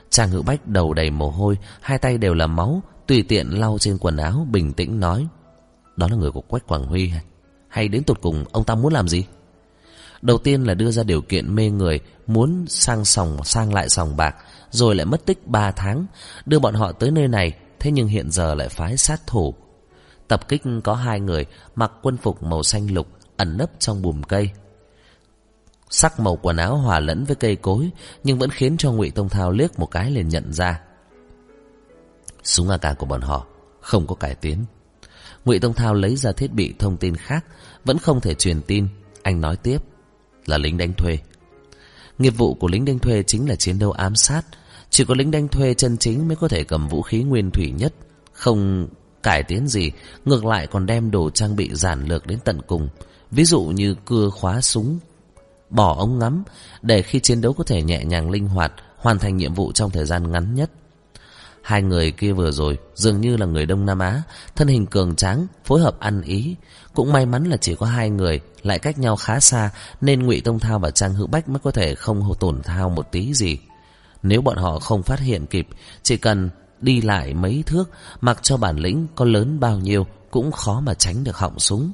[0.10, 3.78] Trang Hữu Bách đầu đầy mồ hôi, hai tay đều là máu, tùy tiện lau
[3.80, 5.28] trên quần áo, bình tĩnh nói.
[5.96, 7.12] Đó là người của Quách Quảng Huy
[7.68, 9.26] hay đến tột cùng ông ta muốn làm gì?
[10.22, 14.18] Đầu tiên là đưa ra điều kiện mê người, muốn sang sòng sang lại sòng
[14.18, 14.36] bạc,
[14.72, 16.06] rồi lại mất tích ba tháng,
[16.46, 19.54] đưa bọn họ tới nơi này, thế nhưng hiện giờ lại phái sát thủ.
[20.30, 24.22] Tập kích có hai người mặc quân phục màu xanh lục, ẩn nấp trong bùm
[24.22, 24.52] cây.
[25.90, 27.90] Sắc màu quần áo hòa lẫn với cây cối,
[28.24, 30.82] nhưng vẫn khiến cho Ngụy Tông Thao liếc một cái liền nhận ra.
[32.44, 33.46] Súng AK của bọn họ
[33.82, 34.66] không có cải tiến.
[35.46, 37.46] Ngụy Tông Thao lấy ra thiết bị thông tin khác,
[37.86, 38.88] vẫn không thể truyền tin.
[39.24, 39.82] Anh nói tiếp,
[40.46, 41.18] là lính đánh thuê.
[42.20, 44.42] Nghiệp vụ của lính đánh thuê chính là chiến đấu ám sát.
[44.90, 47.74] Chỉ có lính đánh thuê chân chính mới có thể cầm vũ khí nguyên thủy
[47.78, 47.94] nhất,
[48.34, 48.88] không
[49.24, 49.92] cải tiến gì,
[50.26, 52.90] ngược lại còn đem đồ trang bị giản lược đến tận cùng.
[53.32, 55.00] Ví dụ như cưa khóa súng,
[55.70, 56.44] bỏ ống ngắm,
[56.82, 59.92] để khi chiến đấu có thể nhẹ nhàng linh hoạt, hoàn thành nhiệm vụ trong
[59.92, 60.72] thời gian ngắn nhất.
[61.62, 64.22] Hai người kia vừa rồi dường như là người Đông Nam Á,
[64.56, 66.56] thân hình cường tráng, phối hợp ăn ý.
[66.94, 69.70] Cũng may mắn là chỉ có hai người, lại cách nhau khá xa,
[70.02, 73.12] nên Ngụy Tông Thao và Trang Hữu Bách mới có thể không tổn thao một
[73.12, 73.60] tí gì.
[74.24, 75.68] Nếu bọn họ không phát hiện kịp,
[76.04, 76.50] chỉ cần
[76.82, 77.90] đi lại mấy thước,
[78.22, 81.92] mặc cho bản lĩnh có lớn bao nhiêu, cũng khó mà tránh được họng súng.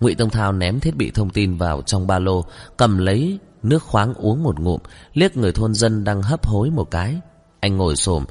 [0.00, 2.44] Ngụy Tông Thao ném thiết bị thông tin vào trong ba lô,
[2.76, 4.80] cầm lấy nước khoáng uống một ngụm,
[5.14, 7.20] liếc người thôn dân đang hấp hối một cái.
[7.60, 8.24] Anh ngồi xổm,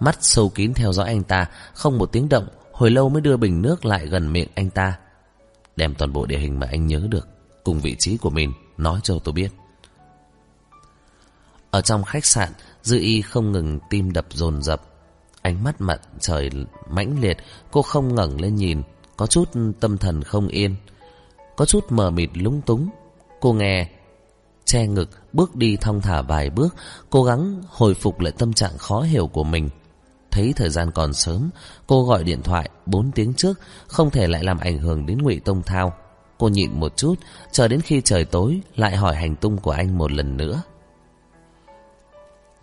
[0.00, 3.36] mắt sâu kín theo dõi anh ta, không một tiếng động, hồi lâu mới đưa
[3.36, 4.98] bình nước lại gần miệng anh ta.
[5.76, 7.28] Đem toàn bộ địa hình mà anh nhớ được,
[7.64, 9.48] cùng vị trí của mình, nói cho tôi biết.
[11.70, 12.48] Ở trong khách sạn,
[12.84, 14.82] Dư Y không ngừng tim đập dồn dập.
[15.42, 16.50] Ánh mắt mặt trời
[16.90, 17.36] mãnh liệt,
[17.70, 18.82] cô không ngẩng lên nhìn,
[19.16, 20.76] có chút tâm thần không yên,
[21.56, 22.88] có chút mờ mịt lúng túng.
[23.40, 23.88] Cô nghe
[24.64, 26.74] che ngực, bước đi thong thả vài bước,
[27.10, 29.70] cố gắng hồi phục lại tâm trạng khó hiểu của mình.
[30.30, 31.50] Thấy thời gian còn sớm,
[31.86, 35.40] cô gọi điện thoại 4 tiếng trước, không thể lại làm ảnh hưởng đến Ngụy
[35.40, 35.92] Tông Thao.
[36.38, 37.14] Cô nhịn một chút,
[37.52, 40.62] chờ đến khi trời tối, lại hỏi hành tung của anh một lần nữa.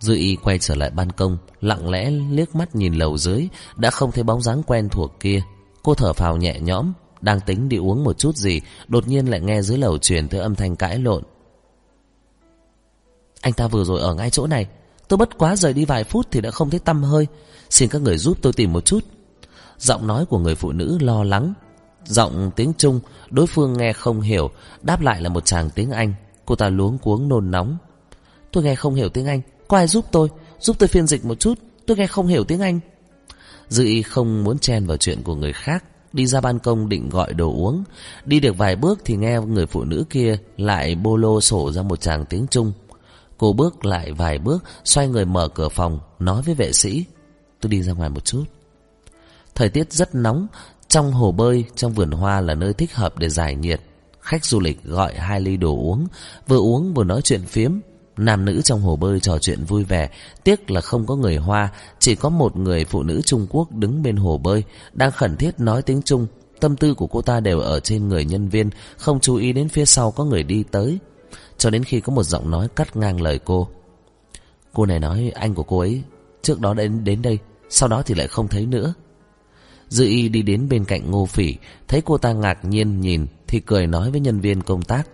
[0.02, 3.90] Dư y quay trở lại ban công, lặng lẽ liếc mắt nhìn lầu dưới, đã
[3.90, 5.42] không thấy bóng dáng quen thuộc kia.
[5.82, 9.40] Cô thở phào nhẹ nhõm, đang tính đi uống một chút gì, đột nhiên lại
[9.40, 11.22] nghe dưới lầu truyền tới âm thanh cãi lộn.
[13.40, 14.66] Anh ta vừa rồi ở ngay chỗ này
[15.08, 17.26] Tôi bất quá rời đi vài phút thì đã không thấy tâm hơi
[17.70, 19.04] Xin các người giúp tôi tìm một chút
[19.78, 21.54] Giọng nói của người phụ nữ lo lắng
[22.04, 24.50] Giọng tiếng Trung Đối phương nghe không hiểu
[24.82, 27.76] Đáp lại là một chàng tiếng Anh Cô ta luống cuống nôn nóng
[28.52, 29.40] Tôi nghe không hiểu tiếng Anh
[29.72, 30.28] có ai giúp tôi
[30.60, 32.80] Giúp tôi phiên dịch một chút Tôi nghe không hiểu tiếng Anh
[33.68, 37.08] Dư y không muốn chen vào chuyện của người khác Đi ra ban công định
[37.08, 37.84] gọi đồ uống
[38.24, 41.82] Đi được vài bước thì nghe người phụ nữ kia Lại bô lô sổ ra
[41.82, 42.72] một chàng tiếng Trung
[43.38, 47.04] Cô bước lại vài bước, xoay người mở cửa phòng, nói với vệ sĩ.
[47.60, 48.44] Tôi đi ra ngoài một chút.
[49.54, 50.46] Thời tiết rất nóng,
[50.88, 53.80] trong hồ bơi, trong vườn hoa là nơi thích hợp để giải nhiệt.
[54.20, 56.06] Khách du lịch gọi hai ly đồ uống,
[56.48, 57.72] vừa uống vừa nói chuyện phiếm.
[58.24, 60.10] Nam nữ trong hồ bơi trò chuyện vui vẻ,
[60.44, 64.02] tiếc là không có người Hoa, chỉ có một người phụ nữ Trung Quốc đứng
[64.02, 66.26] bên hồ bơi, đang khẩn thiết nói tiếng Trung.
[66.60, 69.68] Tâm tư của cô ta đều ở trên người nhân viên, không chú ý đến
[69.68, 70.98] phía sau có người đi tới
[71.58, 73.68] cho đến khi có một giọng nói cắt ngang lời cô.
[74.72, 76.02] Cô này nói anh của cô ấy
[76.42, 78.94] Trước đó đến đến đây Sau đó thì lại không thấy nữa
[79.88, 81.56] Dư y đi đến bên cạnh ngô phỉ
[81.88, 85.08] Thấy cô ta ngạc nhiên nhìn Thì cười nói với nhân viên công tác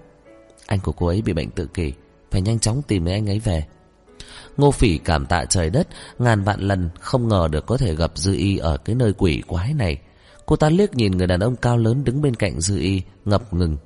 [0.67, 1.93] Anh của cô ấy bị bệnh tự kỷ
[2.31, 3.67] phải nhanh chóng tìm mấy anh ấy về.
[4.57, 5.89] Ngô phỉ cảm tạ trời đất,
[6.19, 9.43] Ngàn vạn lần không ngờ được có thể gặp Dư y Ở cái nơi quỷ
[9.47, 9.99] quái này.
[10.47, 13.55] Cô ta liếc nhìn người đàn ông cao lớn Đứng bên cạnh Dư y, ngập
[13.55, 13.77] ngừng.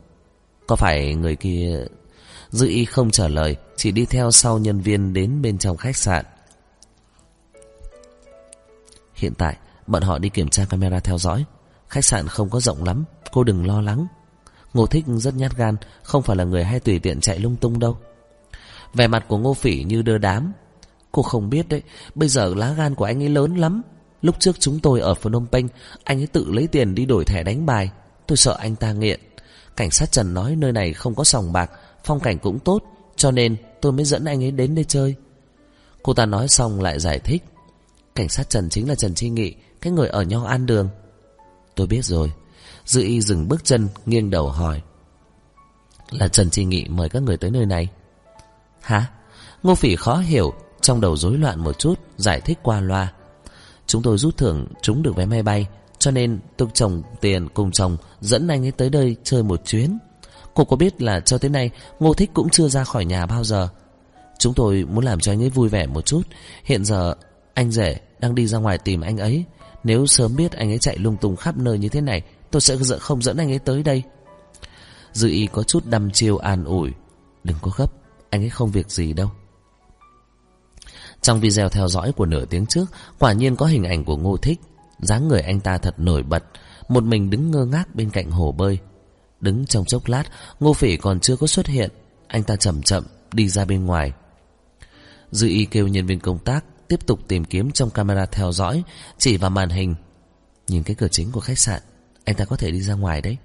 [0.67, 1.85] Có phải người kia?
[2.51, 5.97] Dư y không trả lời, Chỉ đi theo sau nhân viên đến bên trong khách
[5.97, 6.25] sạn.
[9.15, 11.45] Hiện tại, Bọn họ đi kiểm tra camera theo dõi.
[11.89, 14.07] Khách sạn không có rộng lắm, Cô đừng lo lắng.
[14.75, 17.79] Ngô Thích rất nhát gan, Không phải là người hay tùy tiện chạy lung tung
[17.79, 17.99] đâu.
[18.95, 20.53] Vẻ mặt của Ngô Phỉ như đưa đám.
[21.13, 21.83] Cô không biết đấy,
[22.15, 23.83] Bây giờ lá gan của anh ấy lớn lắm.
[24.23, 25.69] Lúc trước chúng tôi ở Phnom Penh,
[26.05, 27.91] Anh ấy tự lấy tiền đi đổi thẻ đánh bài.
[28.27, 29.21] Tôi sợ anh ta nghiện.
[29.77, 31.71] Cảnh sát Trần nói nơi này không có sòng bạc,
[32.05, 32.83] Phong cảnh cũng tốt,
[33.17, 35.15] Cho nên tôi mới dẫn anh ấy đến đây chơi.
[36.03, 37.45] Cô ta nói xong lại giải thích.
[38.15, 40.89] Cảnh sát Trần chính là Trần Chi Nghị, Cái người ở Nho An Đường.
[41.75, 42.33] Tôi biết rồi.
[42.85, 44.83] Dư y dừng bước chân, nghiêng đầu hỏi.
[46.11, 47.89] Là Trần Chi Nghị mời các người tới nơi này?
[48.83, 49.07] Hả?
[49.63, 53.13] Ngô Phỉ khó hiểu, Trong đầu rối loạn một chút, Giải thích qua loa.
[53.87, 55.67] Chúng tôi rút thưởng chúng được vé máy bay,
[55.99, 59.99] Cho nên tôi chồng tiền cùng chồng, Dẫn anh ấy tới đây chơi một chuyến.
[60.55, 63.45] Cô có biết là cho tới nay, Ngô Thích cũng chưa ra khỏi nhà bao
[63.45, 63.69] giờ.
[64.39, 66.23] Chúng tôi muốn làm cho anh ấy vui vẻ một chút.
[66.65, 67.15] Hiện giờ,
[67.55, 69.45] anh rể đang đi ra ngoài tìm anh ấy.
[69.85, 72.77] Nếu sớm biết anh ấy chạy lung tung khắp nơi như thế này, Tôi sẽ
[73.01, 74.03] không dẫn anh ấy tới đây.
[75.13, 76.93] Dư y có chút đăm chiêu an ủi.
[77.45, 78.02] Đừng có gấp.
[78.33, 79.31] Anh ấy không việc gì đâu.
[81.23, 82.85] Trong video theo dõi của nửa tiếng trước,
[83.19, 84.61] Quả nhiên có hình ảnh của Ngô Thích.
[84.99, 86.45] Dáng người anh ta thật nổi bật,
[86.89, 88.79] Một mình đứng ngơ ngác bên cạnh hồ bơi.
[89.41, 90.25] Đứng trong chốc lát,
[90.61, 91.91] Ngô Phỉ còn chưa có xuất hiện.
[92.27, 94.13] Anh ta chậm chậm đi ra bên ngoài.
[95.31, 98.83] Dư y kêu nhân viên công tác Tiếp tục tìm kiếm trong camera theo dõi,
[99.19, 99.95] Chỉ vào màn hình.
[100.69, 101.81] Nhìn cái cửa chính của khách sạn,
[102.25, 103.37] Anh ta có thể đi ra ngoài đấy.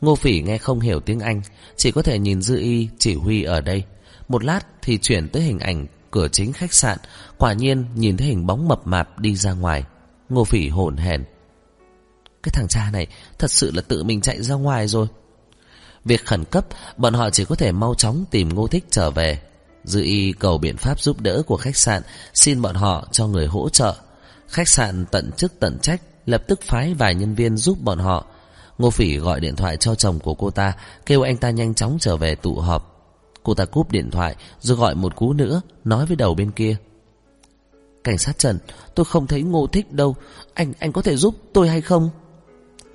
[0.00, 1.42] Ngô Phỉ nghe không hiểu tiếng Anh,
[1.76, 3.84] Chỉ có thể nhìn Dư Y chỉ huy ở đây.
[4.28, 6.98] Một lát thì chuyển tới hình ảnh Cửa chính khách sạn,
[7.38, 9.84] Quả nhiên nhìn thấy hình bóng mập mạp đi ra ngoài.
[10.28, 11.24] Ngô Phỉ hổn hển.
[12.42, 13.06] Cái thằng cha này,
[13.38, 15.06] Thật sự là tự mình chạy ra ngoài rồi.
[16.04, 19.40] Việc khẩn cấp, Bọn họ chỉ có thể mau chóng tìm Ngô Thích trở về.
[19.84, 22.02] Dư y cầu biện pháp giúp đỡ của khách sạn,
[22.34, 23.94] Xin bọn họ cho người hỗ trợ.
[24.48, 28.26] Khách sạn tận chức tận trách, Lập tức phái vài nhân viên giúp bọn họ.
[28.78, 30.72] Ngô Phỉ gọi điện thoại cho chồng của cô ta,
[31.06, 32.93] Kêu anh ta nhanh chóng trở về tụ họp.
[33.44, 36.76] Cô ta cúp điện thoại Rồi gọi một cú nữa, Nói với đầu bên kia.
[38.04, 38.58] Cảnh sát Trần,
[38.94, 40.16] Tôi không thấy ngô thích đâu.
[40.54, 42.10] Anh anh có thể giúp tôi hay không?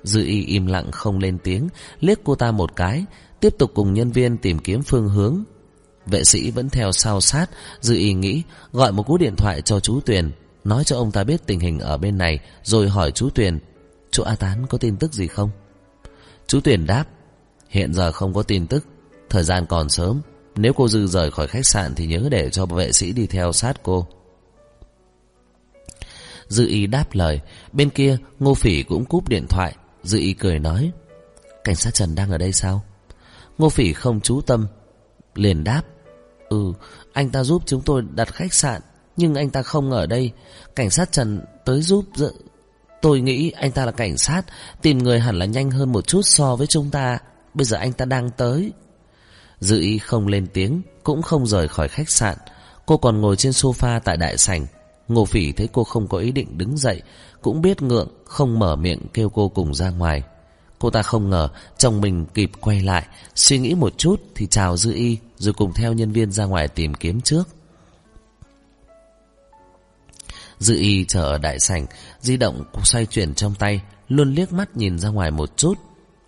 [0.02, 1.68] Dư y im lặng không lên tiếng,
[2.00, 3.04] Liếc cô ta một cái,
[3.40, 5.44] Tiếp tục cùng nhân viên tìm kiếm phương hướng.
[6.06, 7.46] Vệ sĩ vẫn theo sau sát,
[7.80, 10.30] Dư y nghĩ, gọi một cú điện thoại cho chú Tuyền,
[10.64, 13.58] Nói cho ông ta biết tình hình ở bên này, Rồi hỏi chú Tuyền
[14.10, 15.50] Chỗ A Tán có tin tức gì không?
[16.46, 17.04] Chú Tuyền đáp,
[17.68, 18.84] Hiện giờ không có tin tức,
[19.30, 20.20] Thời gian còn sớm.
[20.60, 23.52] Nếu cô Dư rời khỏi khách sạn Thì nhớ để cho vệ sĩ đi theo
[23.52, 24.06] sát cô.
[26.48, 27.40] Dư y đáp lời.
[27.72, 29.76] Bên kia, Ngô Phỉ cũng cúp điện thoại.
[30.02, 30.90] Dư y cười nói,
[31.64, 32.82] Cảnh sát Trần đang ở đây sao?
[33.58, 34.66] Ngô Phỉ không chú tâm,
[35.34, 35.82] Liền đáp
[36.48, 36.72] Ừ
[37.12, 38.80] anh ta giúp chúng tôi đặt khách sạn,
[39.16, 40.32] Nhưng anh ta không ở đây.
[40.76, 42.32] Cảnh sát Trần tới giúp dự.
[43.02, 44.42] Tôi nghĩ anh ta là cảnh sát,
[44.82, 47.18] Tìm người hẳn là nhanh hơn một chút so với chúng ta.
[47.54, 48.72] Bây giờ anh ta đang tới.
[49.60, 52.36] Dự ý không lên tiếng, Cũng không rời khỏi khách sạn.
[52.86, 54.66] Cô còn ngồi trên sofa tại đại sảnh.
[55.08, 57.02] Ngô Phỉ thấy cô không có ý định đứng dậy,
[57.40, 60.22] Cũng biết ngượng Không mở miệng kêu cô cùng ra ngoài.
[60.78, 64.76] Cô ta không ngờ chồng mình kịp quay lại, Suy nghĩ một chút thì chào
[64.76, 67.48] Dư Y, Rồi cùng theo nhân viên ra ngoài tìm kiếm trước.
[70.58, 71.86] Dư Y chờ ở đại sảnh,
[72.20, 75.74] Di động xoay chuyển trong tay, Luôn liếc mắt nhìn ra ngoài một chút.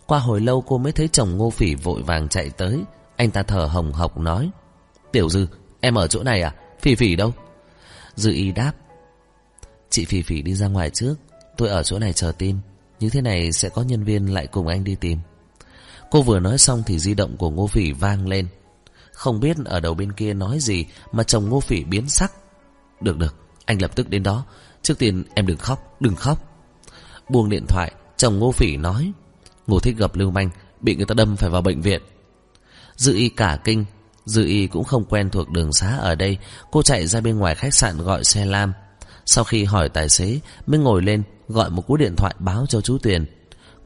[0.06, 2.84] Qua hồi lâu cô mới thấy chồng Ngô Phỉ vội vàng chạy tới
[3.16, 4.50] anh ta thở hồng hộc nói
[5.12, 5.46] Tiểu Dư
[5.80, 6.54] em ở chỗ này à?
[6.80, 7.32] Phỉ Phỉ đâu?
[8.14, 8.72] Dư Y đáp
[9.90, 11.14] Chị Phỉ Phỉ đi ra ngoài trước
[11.56, 12.56] Tôi ở chỗ này chờ tin
[13.02, 15.18] như thế này sẽ có nhân viên lại cùng anh đi tìm.
[16.10, 18.48] Cô vừa nói xong thì di động của Ngô Phỉ vang lên.
[19.12, 22.32] Không biết ở đầu bên kia nói gì Mà chồng Ngô Phỉ biến sắc.
[23.00, 24.44] Được được, anh lập tức đến đó.
[24.82, 26.38] Trước tiên em đừng khóc, đừng khóc.
[27.28, 29.12] Buông điện thoại, chồng Ngô Phỉ nói
[29.66, 30.50] Ngô thích gặp Lưu Manh
[30.80, 32.02] Bị người ta đâm phải vào bệnh viện.
[33.02, 33.84] Dự y cả kinh
[34.24, 36.38] Dự y cũng không quen thuộc đường xá ở đây
[36.70, 38.72] Cô chạy ra bên ngoài khách sạn gọi xe lam
[39.26, 41.22] Sau khi hỏi tài xế Mới ngồi lên
[41.52, 43.26] gọi một cú điện thoại báo cho chú Tuyền.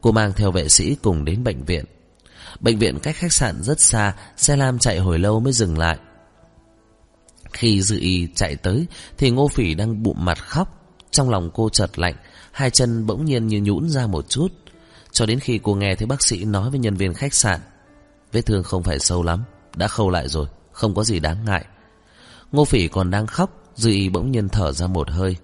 [0.00, 1.84] Cô mang theo vệ sĩ cùng đến bệnh viện.
[2.60, 5.98] Bệnh viện cách khách sạn rất xa, xe lam chạy hồi lâu mới dừng lại.
[7.52, 8.86] Khi Dư Y chạy tới
[9.18, 10.72] thì Ngô Phỉ đang bụng mặt khóc.
[11.10, 12.14] Trong lòng cô chợt lạnh,
[12.52, 14.48] hai chân bỗng nhiên như nhũn ra một chút.
[15.12, 17.60] Cho đến khi cô nghe thấy bác sĩ nói với nhân viên khách sạn.
[18.36, 19.44] Vết thương không phải sâu lắm,
[19.76, 21.64] đã khâu lại rồi, không có gì đáng ngại.
[22.52, 25.36] Ngô Phỉ còn đang khóc, Dư Y bỗng nhiên thở ra một hơi.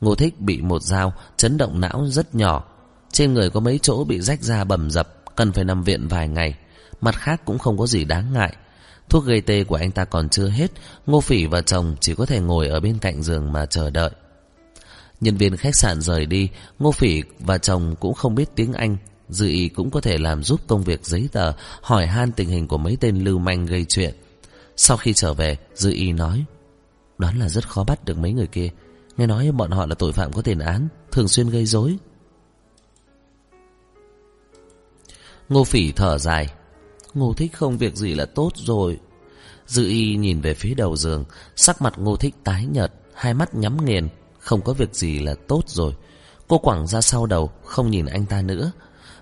[0.00, 2.64] Ngô Thích bị một dao, chấn động não rất nhỏ.
[3.12, 6.28] Trên người có mấy chỗ bị rách ra bầm dập, cần phải nằm viện vài
[6.28, 6.54] ngày.
[7.00, 8.56] Mặt khác cũng không có gì đáng ngại.
[9.08, 10.70] Thuốc gây tê của anh ta còn chưa hết,
[11.06, 14.10] Ngô Phỉ và chồng chỉ có thể ngồi ở bên cạnh giường mà chờ đợi.
[15.20, 18.96] Nhân viên khách sạn rời đi, Ngô Phỉ và chồng cũng không biết tiếng Anh.
[19.32, 21.52] Dư ý cũng có thể làm giúp công việc giấy tờ,
[21.82, 24.14] hỏi han tình hình của mấy tên lưu manh gây chuyện.
[24.76, 26.44] Sau khi trở về, Dư y nói,
[27.18, 28.68] đoán là rất khó bắt được mấy người kia.
[29.16, 31.96] Nghe nói bọn họ là tội phạm có tiền án, thường xuyên gây rối.
[35.48, 36.52] Ngô Phỉ thở dài,
[37.14, 39.00] Ngô Thích không việc gì là tốt rồi.
[39.66, 41.24] Dư y nhìn về phía đầu giường,
[41.56, 44.08] sắc mặt Ngô Thích tái nhợt, hai mắt nhắm nghiền,
[44.38, 45.94] không có việc gì là tốt rồi.
[46.48, 48.72] Cô quẳng ra sau đầu, không nhìn anh ta nữa.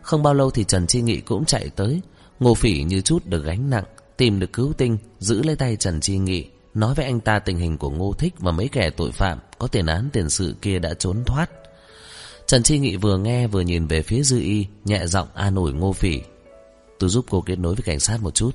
[0.03, 2.01] Không bao lâu thì Trần Chi Nghị cũng chạy tới.
[2.41, 3.85] Ngô Phỉ như chút được gánh nặng,
[4.17, 7.59] tìm được cứu tinh, giữ lấy tay Trần Chi Nghị, nói với anh ta tình
[7.59, 10.79] hình của Ngô Thích và mấy kẻ tội phạm có tiền án tiền sự kia
[10.79, 11.51] đã trốn thoát.
[12.47, 15.73] Trần Chi Nghị vừa nghe vừa nhìn về phía Dư Y, nhẹ giọng an ủi
[15.73, 16.21] Ngô Phỉ.
[16.99, 18.51] Tôi giúp cô kết nối với cảnh sát một chút.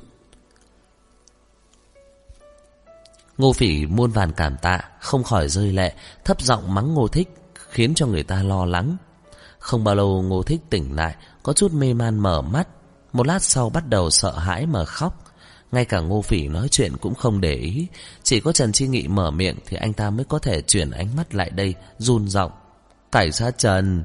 [3.37, 5.93] Ngô Phỉ muôn vàn cảm tạ, không khỏi rơi lệ,
[6.25, 7.29] thấp giọng mắng Ngô Thích,
[7.69, 8.97] khiến cho người ta lo lắng.
[9.59, 11.15] Không bao lâu Ngô Thích tỉnh lại,
[11.45, 12.67] có chút mê man mở mắt,
[13.13, 15.23] một lát sau bắt đầu sợ hãi mà khóc.
[15.71, 17.87] Ngay cả Ngô Phỉ nói chuyện cũng không để ý,
[18.23, 21.15] chỉ có Trần Chi Nghị mở miệng thì anh ta mới có thể chuyển ánh
[21.15, 22.51] mắt lại đây, run giọng.
[23.11, 24.03] Cảnh ra Trần...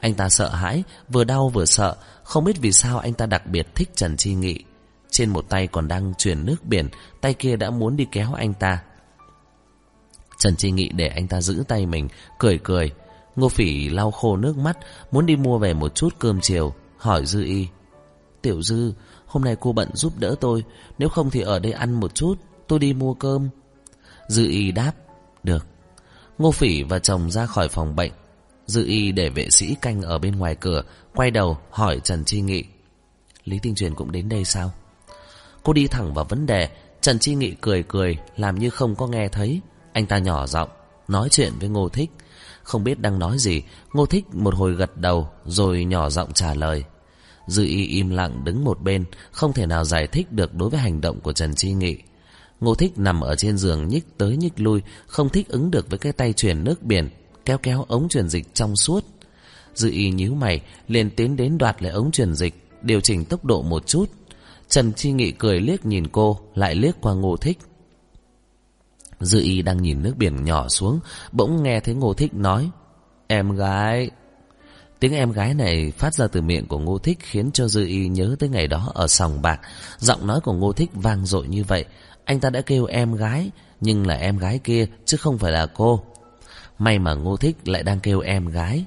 [0.00, 3.46] Anh ta sợ hãi, vừa đau vừa sợ, không biết vì sao anh ta đặc
[3.46, 4.64] biệt thích Trần Chi Nghị.
[5.10, 6.88] Trên một tay còn đang truyền nước biển,
[7.20, 8.82] tay kia đã muốn đi kéo anh ta.
[10.38, 12.92] Trần Chi Nghị để anh ta giữ tay mình, cười cười.
[13.36, 14.78] Ngô Phỉ lau khô nước mắt,
[15.10, 17.66] muốn đi mua về một chút cơm chiều, hỏi Dư Y.
[18.42, 18.92] Tiểu Dư,
[19.26, 20.64] hôm nay cô bận giúp đỡ tôi,
[20.98, 22.34] nếu không thì ở đây ăn một chút,
[22.68, 23.48] tôi đi mua cơm.
[24.28, 24.92] Dư Y đáp,
[25.42, 25.66] được.
[26.38, 28.12] Ngô Phỉ và chồng ra khỏi phòng bệnh.
[28.66, 30.82] Dư Y để vệ sĩ canh ở bên ngoài cửa,
[31.14, 32.64] quay đầu hỏi Trần Chi Nghị.
[33.44, 34.72] Lý Tinh Truyền cũng đến đây sao?
[35.62, 36.68] Cô đi thẳng vào vấn đề,
[37.00, 39.60] Trần Chi Nghị cười cười, làm như không có nghe thấy.
[39.92, 40.68] Anh ta nhỏ giọng
[41.08, 42.10] nói chuyện với Ngô Thích.
[42.64, 43.62] Không biết đang nói gì,
[43.92, 46.84] Ngô Thích một hồi gật đầu, rồi nhỏ giọng trả lời.
[47.46, 50.80] Dư y im lặng đứng một bên, không thể nào giải thích được đối với
[50.80, 51.96] hành động của Trần Chi Nghị.
[52.60, 55.98] Ngô Thích nằm ở trên giường nhích tới nhích lui, không thích ứng được với
[55.98, 57.08] cái tay truyền nước biển,
[57.44, 59.04] kéo kéo ống truyền dịch trong suốt.
[59.74, 63.44] Dư y nhíu mày, liền tiến đến đoạt lấy ống truyền dịch, điều chỉnh tốc
[63.44, 64.10] độ một chút.
[64.68, 67.58] Trần Chi Nghị cười liếc nhìn cô, lại liếc qua Ngô Thích.
[69.24, 71.00] Dư y đang nhìn nước biển nhỏ xuống,
[71.32, 72.70] bỗng nghe thấy Ngô Thích nói,
[73.26, 74.10] Em gái...
[75.00, 78.08] Tiếng em gái này phát ra từ miệng của Ngô Thích khiến cho Dư Y
[78.08, 79.60] nhớ tới ngày đó ở sòng bạc.
[79.98, 81.84] Giọng nói của Ngô Thích vang dội như vậy.
[82.24, 83.50] Anh ta đã kêu em gái,
[83.80, 86.04] nhưng là em gái kia chứ không phải là cô.
[86.78, 88.84] May mà Ngô Thích lại đang kêu em gái.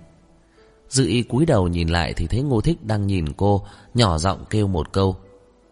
[0.89, 4.45] Dư Y cúi đầu nhìn lại thì thấy Ngô Thích đang nhìn cô, nhỏ giọng
[4.49, 5.17] kêu một câu.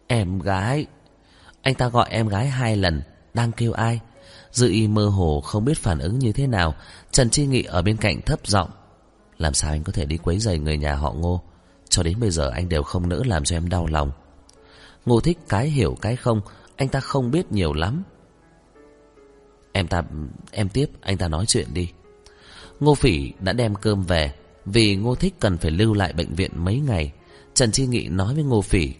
[0.07, 0.85] Em gái.
[1.61, 3.01] Anh ta gọi em gái hai lần,
[3.33, 3.99] đang kêu ai?
[4.55, 6.75] Dư Y mơ hồ không biết phản ứng như thế nào.
[7.11, 8.69] Trần Chi Nghị ở bên cạnh thấp giọng.
[9.37, 11.41] Làm sao anh có thể đi quấy rầy người nhà họ Ngô?
[11.89, 14.11] Cho đến bây giờ anh đều không nỡ làm cho em đau lòng.
[15.05, 16.41] Ngô thích cái hiểu cái không,
[16.75, 18.03] anh ta không biết nhiều lắm.
[19.71, 20.03] Em ta,
[20.51, 21.89] em tiếp, anh ta nói chuyện đi.
[22.79, 24.33] Ngô Phỉ đã đem cơm về,
[24.65, 27.11] vì Ngô Thích cần phải lưu lại bệnh viện mấy ngày.
[27.53, 28.93] Trần Chi Nghị nói với Ngô Phỉ,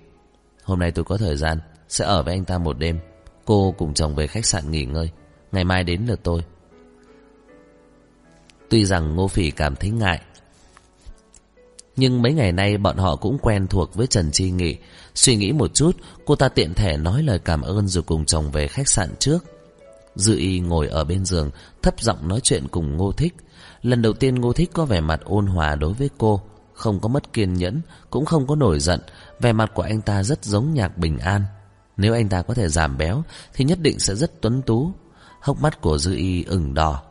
[0.64, 3.00] hôm nay tôi có thời gian, sẽ ở với anh ta một đêm.
[3.46, 5.10] Cô cùng chồng về khách sạn nghỉ ngơi,
[5.56, 6.42] ngày mai đến lượt tôi.
[8.70, 10.22] Tuy rằng Ngô Phỉ cảm thấy ngại,
[11.96, 14.78] Nhưng mấy ngày nay bọn họ cũng quen thuộc với Trần Chi Nghị.
[15.16, 15.92] Suy nghĩ một chút,
[16.26, 19.40] Cô ta tiện thể nói lời cảm ơn rồi cùng chồng về khách sạn trước.
[20.16, 21.52] Dư y ngồi ở bên giường,
[21.82, 23.36] Thấp giọng nói chuyện cùng Ngô Thích.
[23.82, 26.42] Lần đầu tiên Ngô Thích có vẻ mặt ôn hòa đối với cô,
[26.74, 29.00] Không có mất kiên nhẫn, Cũng không có nổi giận.
[29.40, 31.42] Vẻ mặt của anh ta rất giống nhạc bình an.
[31.98, 34.94] Nếu anh ta có thể giảm béo, Thì nhất định sẽ rất tuấn tú.
[35.46, 37.02] Hốc mắt của Dư y ửng đỏ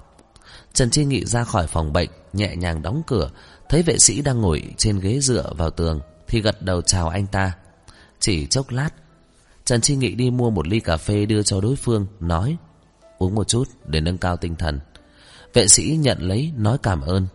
[0.73, 3.31] Trần Chi Nghị ra khỏi phòng bệnh, nhẹ nhàng đóng cửa,
[3.69, 7.27] thấy vệ sĩ đang ngồi trên ghế dựa vào tường, thì gật đầu chào anh
[7.27, 7.53] ta.
[8.21, 8.91] Chỉ chốc lát,
[9.65, 12.57] Trần Chi Nghị đi mua một ly cà phê đưa cho đối phương, nói,
[13.19, 14.81] uống một chút để nâng cao tinh thần.
[15.53, 17.27] Vệ sĩ nhận lấy, nói cảm ơn.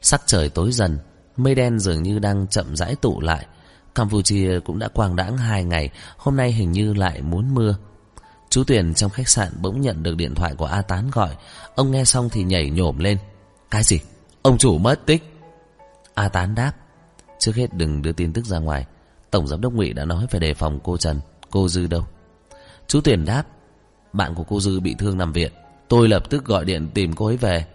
[0.00, 0.98] Sắc trời tối dần,
[1.36, 3.46] mây đen dường như đang chậm rãi tụ lại.
[3.94, 7.76] Campuchia cũng đã quang đãng hai ngày, hôm nay hình như lại muốn mưa.
[8.52, 11.36] Chú Tuyền trong khách sạn bỗng nhận được điện thoại của A Tán gọi.
[11.74, 13.18] Ông nghe xong thì nhảy nhổm lên.
[13.70, 14.00] Cái gì?
[14.42, 15.40] Ông chủ mất tích.
[16.14, 16.72] A Tán đáp.
[17.38, 18.86] Trước hết đừng đưa tin tức ra ngoài.
[19.30, 21.20] Tổng giám đốc Ngụy đã nói phải đề phòng cô Trần.
[21.50, 22.06] Cô Dư đâu?
[22.86, 23.44] Chú Tuyền đáp.
[24.12, 25.52] Bạn của cô Dư bị thương nằm viện.
[25.88, 27.66] Tôi lập tức gọi điện tìm cô ấy về.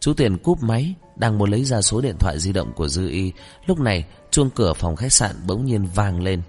[0.00, 3.08] Chú Tuyền cúp máy, đang muốn lấy ra số điện thoại di động của Dư
[3.08, 3.32] Y.
[3.66, 6.42] Lúc này, chuông cửa phòng khách sạn bỗng nhiên vang lên.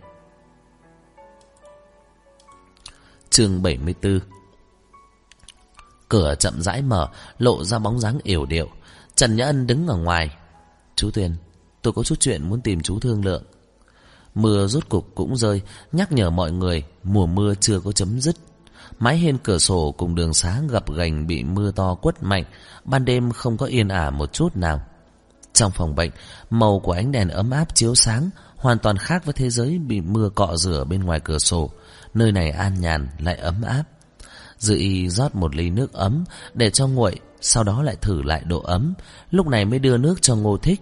[3.31, 4.19] Chương 74
[6.09, 7.07] Cửa chậm rãi mở,
[7.37, 8.67] lộ ra bóng dáng yểu điệu.
[9.15, 10.29] Trần Nhã Ân đứng ở ngoài.
[10.95, 11.35] Chú Tuyền,
[11.81, 13.43] tôi có chút chuyện muốn tìm chú thương lượng.
[14.35, 15.61] Mưa rốt cục cũng rơi,
[15.91, 18.35] nhắc nhở mọi người mùa mưa chưa có chấm dứt.
[18.99, 22.43] Mái hiên cửa sổ cùng đường xá gập gành bị mưa to quất mạnh,
[22.83, 24.81] ban đêm không có yên ả một chút nào.
[25.53, 26.11] Trong phòng bệnh,
[26.49, 30.01] màu của ánh đèn ấm áp chiếu sáng, hoàn toàn khác với thế giới bị
[30.01, 31.71] mưa cọ rửa bên ngoài cửa sổ.
[32.13, 33.83] Nơi này an nhàn lại ấm áp.
[34.57, 38.43] Dư y rót một ly nước ấm để cho nguội, sau đó lại thử lại
[38.45, 38.93] độ ấm,
[39.31, 40.81] lúc này mới đưa nước cho Ngô Thích.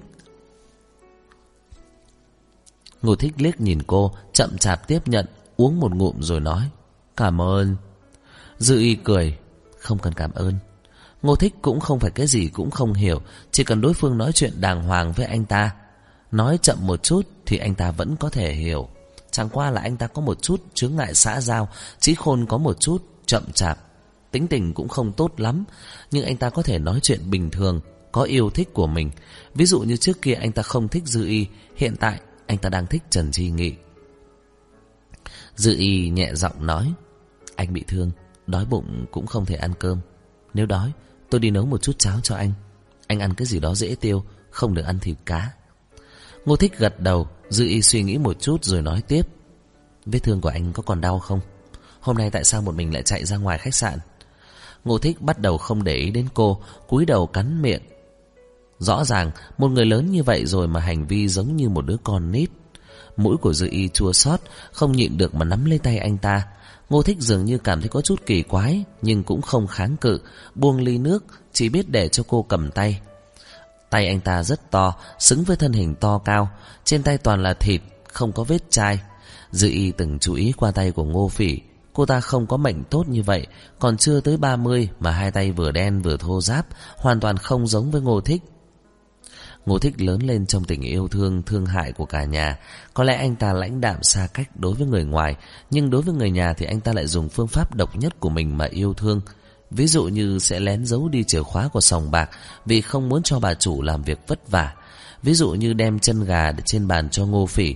[3.01, 5.25] Ngô Thích liếc nhìn cô, chậm chạp tiếp nhận,
[5.57, 6.69] uống một ngụm rồi nói,
[7.17, 7.75] cảm ơn.
[8.57, 9.37] Dư y cười,
[9.79, 10.53] không cần cảm ơn.
[11.21, 13.21] Ngô Thích cũng không phải cái gì cũng không hiểu,
[13.51, 15.71] chỉ cần đối phương nói chuyện đàng hoàng với anh ta.
[16.31, 18.89] Nói chậm một chút thì anh ta vẫn có thể hiểu.
[19.31, 21.69] Chẳng qua là anh ta có một chút chướng ngại xã giao,
[21.99, 23.79] trí khôn có một chút chậm chạp.
[24.31, 25.63] Tính tình cũng không tốt lắm,
[26.11, 29.11] nhưng anh ta có thể nói chuyện bình thường, có yêu thích của mình.
[29.55, 32.69] Ví dụ như trước kia anh ta không thích Dư Y, hiện tại anh ta
[32.69, 33.73] đang thích Trần Chi Nghị.
[35.55, 36.93] Dư Y nhẹ giọng nói,
[37.55, 38.11] anh bị thương,
[38.47, 39.99] đói bụng cũng không thể ăn cơm.
[40.53, 40.91] Nếu đói,
[41.29, 42.51] tôi đi nấu một chút cháo cho anh.
[43.07, 45.51] Anh ăn cái gì đó dễ tiêu, không được ăn thịt cá.
[46.45, 49.27] Ngô Thích gật đầu, Dư Y suy nghĩ một chút rồi nói tiếp.
[50.05, 51.39] Vết thương của anh có còn đau không?
[51.99, 53.99] Hôm nay tại sao một mình lại chạy ra ngoài khách sạn?
[54.85, 57.81] Ngô Thích bắt đầu không để ý đến cô, cúi đầu cắn miệng.
[58.79, 61.97] Rõ ràng, một người lớn như vậy rồi mà hành vi giống như một đứa
[62.03, 62.49] con nít.
[63.17, 64.39] Mũi của Dư Y chua xót,
[64.71, 66.47] không nhịn được mà nắm lấy tay anh ta.
[66.89, 70.19] Ngô Thích dường như cảm thấy có chút kỳ quái, nhưng cũng không kháng cự,
[70.55, 73.01] buông ly nước, chỉ biết để cho cô cầm tay.
[73.89, 76.49] Tay anh ta rất to, xứng với thân hình to cao,
[76.83, 77.81] trên tay toàn là thịt,
[78.13, 78.99] không có vết chai.
[79.51, 81.59] Dư y từng chú ý qua tay của Ngô Phỉ,
[81.93, 83.47] cô ta không có mệnh tốt như vậy,
[83.79, 86.67] còn chưa tới 30 mà hai tay vừa đen vừa thô ráp,
[86.97, 88.41] hoàn toàn không giống với Ngô Thích.
[89.65, 92.57] Ngô Thích lớn lên trong tình yêu thương, thương hại của cả nhà.
[92.93, 95.35] Có lẽ anh ta lãnh đạm xa cách đối với người ngoài,
[95.69, 98.29] nhưng đối với người nhà thì anh ta lại dùng phương pháp độc nhất của
[98.29, 99.21] mình mà yêu thương.
[99.71, 102.29] Ví dụ như sẽ lén giấu đi chìa khóa của sòng bạc
[102.65, 104.75] vì không muốn cho bà chủ làm việc vất vả.
[105.23, 107.75] Ví dụ như đem chân gà trên bàn cho ngô phỉ,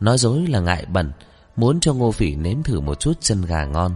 [0.00, 1.12] nói dối là ngại bẩn,
[1.56, 3.94] muốn cho ngô phỉ nếm thử một chút chân gà ngon.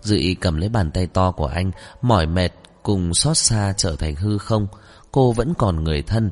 [0.00, 1.70] Dự ý cầm lấy bàn tay to của anh,
[2.02, 4.66] mỏi mệt cùng xót xa trở thành hư không.
[5.12, 6.30] Cô vẫn còn người thân,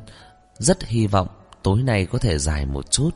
[0.57, 1.27] rất hy vọng
[1.63, 3.09] tối nay có thể dài một chút.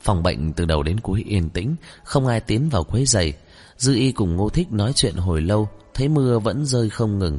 [0.00, 3.32] Phòng bệnh từ đầu đến cuối yên tĩnh, không ai tiến vào quấy giày.
[3.78, 7.38] Dư y cùng ngô thích nói chuyện hồi lâu, thấy mưa vẫn rơi không ngừng.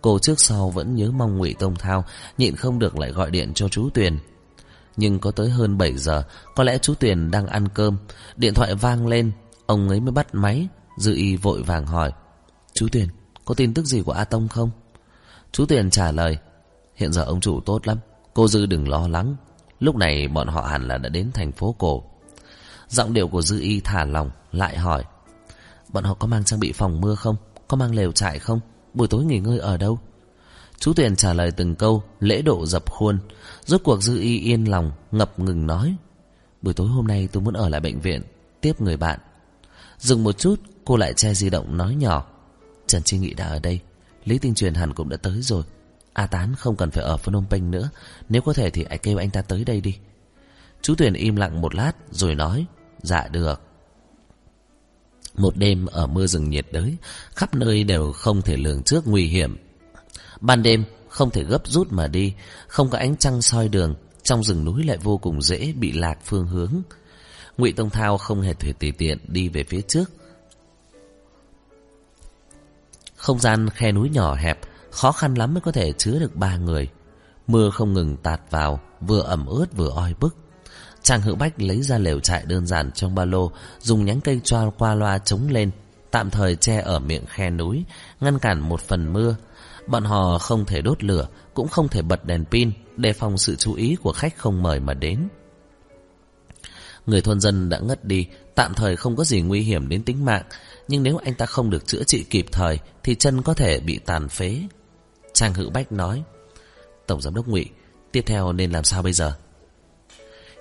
[0.00, 2.04] Cô trước sau vẫn nhớ mong ngụy Tông Thao,
[2.38, 4.18] nhịn không được lại gọi điện cho chú Tuyền.
[4.96, 6.22] Nhưng có tới hơn 7 giờ,
[6.54, 7.96] có lẽ chú Tuyền đang ăn cơm.
[8.36, 9.32] Điện thoại vang lên,
[9.66, 10.68] ông ấy mới bắt máy.
[10.98, 12.12] Dư y vội vàng hỏi,
[12.74, 13.08] Chú Tuyền,
[13.44, 14.70] có tin tức gì của A Tông không?
[15.52, 16.38] Chú Tuyền trả lời,
[16.94, 17.98] hiện giờ ông chủ tốt lắm,
[18.34, 19.36] cô Dư đừng lo lắng.
[19.80, 22.04] Lúc này bọn họ hẳn là đã đến thành phố cổ.
[22.88, 25.04] Giọng điệu của Dư y thả lòng, lại hỏi,
[25.88, 27.36] Bọn họ có mang trang bị phòng mưa không?
[27.68, 28.60] Có mang lều trại không?
[28.94, 29.98] Buổi tối nghỉ ngơi ở đâu?
[30.78, 33.18] Chú Tuyền trả lời từng câu, lễ độ dập khuôn.
[33.64, 35.96] Rốt cuộc Dư Y yên lòng, ngập ngừng nói.
[36.62, 38.22] Buổi tối hôm nay tôi muốn ở lại bệnh viện,
[38.60, 39.20] tiếp người bạn.
[39.98, 42.26] Dừng một chút, cô lại che di động nói nhỏ.
[42.86, 43.80] Trần Chi Nghị đã ở đây,
[44.24, 45.62] Lý Tinh Truyền hẳn cũng đã tới rồi.
[46.12, 47.90] A Tán không cần phải ở Phnom Penh nữa,
[48.28, 49.98] nếu có thể thì hãy kêu anh ta tới đây đi.
[50.82, 52.66] Chú Tuyền im lặng một lát rồi nói,
[53.02, 53.67] dạ được.
[55.38, 56.96] Một đêm ở mưa rừng nhiệt đới,
[57.34, 59.56] khắp nơi đều không thể lường trước nguy hiểm.
[60.40, 62.34] Ban đêm không thể gấp rút mà đi,
[62.68, 66.18] không có ánh trăng soi đường, trong rừng núi lại vô cùng dễ bị lạc
[66.24, 66.72] phương hướng.
[67.58, 70.10] Ngụy Tông Thao không hề thể tùy tiện đi về phía trước.
[73.16, 74.58] Không gian khe núi nhỏ hẹp,
[74.90, 76.88] khó khăn lắm mới có thể chứa được ba người.
[77.46, 80.36] Mưa không ngừng tạt vào, vừa ẩm ướt vừa oi bức.
[81.08, 84.40] Trang Hữu Bách lấy ra lều trại đơn giản trong ba lô, dùng nhánh cây
[84.44, 85.70] choa qua loa chống lên,
[86.10, 87.84] tạm thời che ở miệng khe núi,
[88.20, 89.36] ngăn cản một phần mưa.
[89.86, 93.56] Bọn họ không thể đốt lửa, cũng không thể bật đèn pin, đề phòng sự
[93.56, 95.28] chú ý của khách không mời mà đến.
[97.06, 100.24] Người thôn dân đã ngất đi, tạm thời không có gì nguy hiểm đến tính
[100.24, 100.44] mạng,
[100.88, 103.98] nhưng nếu anh ta không được chữa trị kịp thời thì chân có thể bị
[103.98, 104.62] tàn phế.
[105.32, 106.22] Trang Hữu Bách nói,
[107.06, 107.66] Tổng Giám đốc Ngụy,
[108.12, 109.34] tiếp theo nên làm sao bây giờ?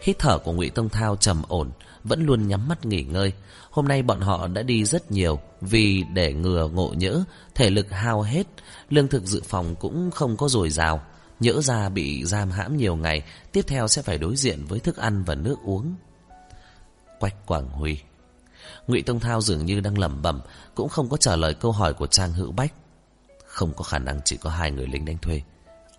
[0.02, 1.72] Hít thở của Ngụy Tông Thao trầm ổn,
[2.04, 3.34] vẫn luôn nhắm mắt nghỉ ngơi.
[3.72, 7.24] Hôm nay bọn họ đã đi rất nhiều vì để ngừa ngộ nhỡ,
[7.56, 8.48] thể lực hao hết,
[8.90, 11.02] lương thực dự phòng cũng không có dồi dào.
[11.40, 14.98] Nhỡ ra bị giam hãm nhiều ngày, tiếp theo sẽ phải đối diện với thức
[14.98, 15.96] ăn và nước uống.
[17.20, 17.98] Quách Quảng Huy
[18.88, 20.42] Ngụy Tông Thao dường như đang lẩm bẩm,
[20.76, 22.74] cũng không có trả lời câu hỏi của Trang Hữu Bách.
[23.46, 25.42] Không có khả năng chỉ có hai người lính đánh thuê.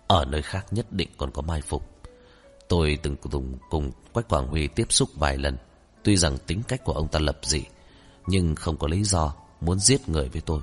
[0.07, 1.98] Ở nơi khác nhất định còn có mai phục.
[2.69, 5.57] Tôi từng cùng, cùng Quách Quảng Huy tiếp xúc vài lần.
[6.03, 7.63] Tuy rằng tính cách của ông ta lập dị,
[8.27, 10.61] nhưng không có lý do muốn giết người với tôi.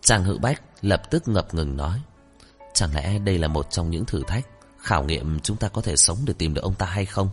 [0.00, 2.02] chàng Hữu Bách lập tức ngập ngừng nói.
[2.74, 4.46] Chẳng lẽ đây là một trong những thử thách,
[4.78, 7.28] khảo nghiệm chúng ta có thể sống để tìm được ông ta hay không?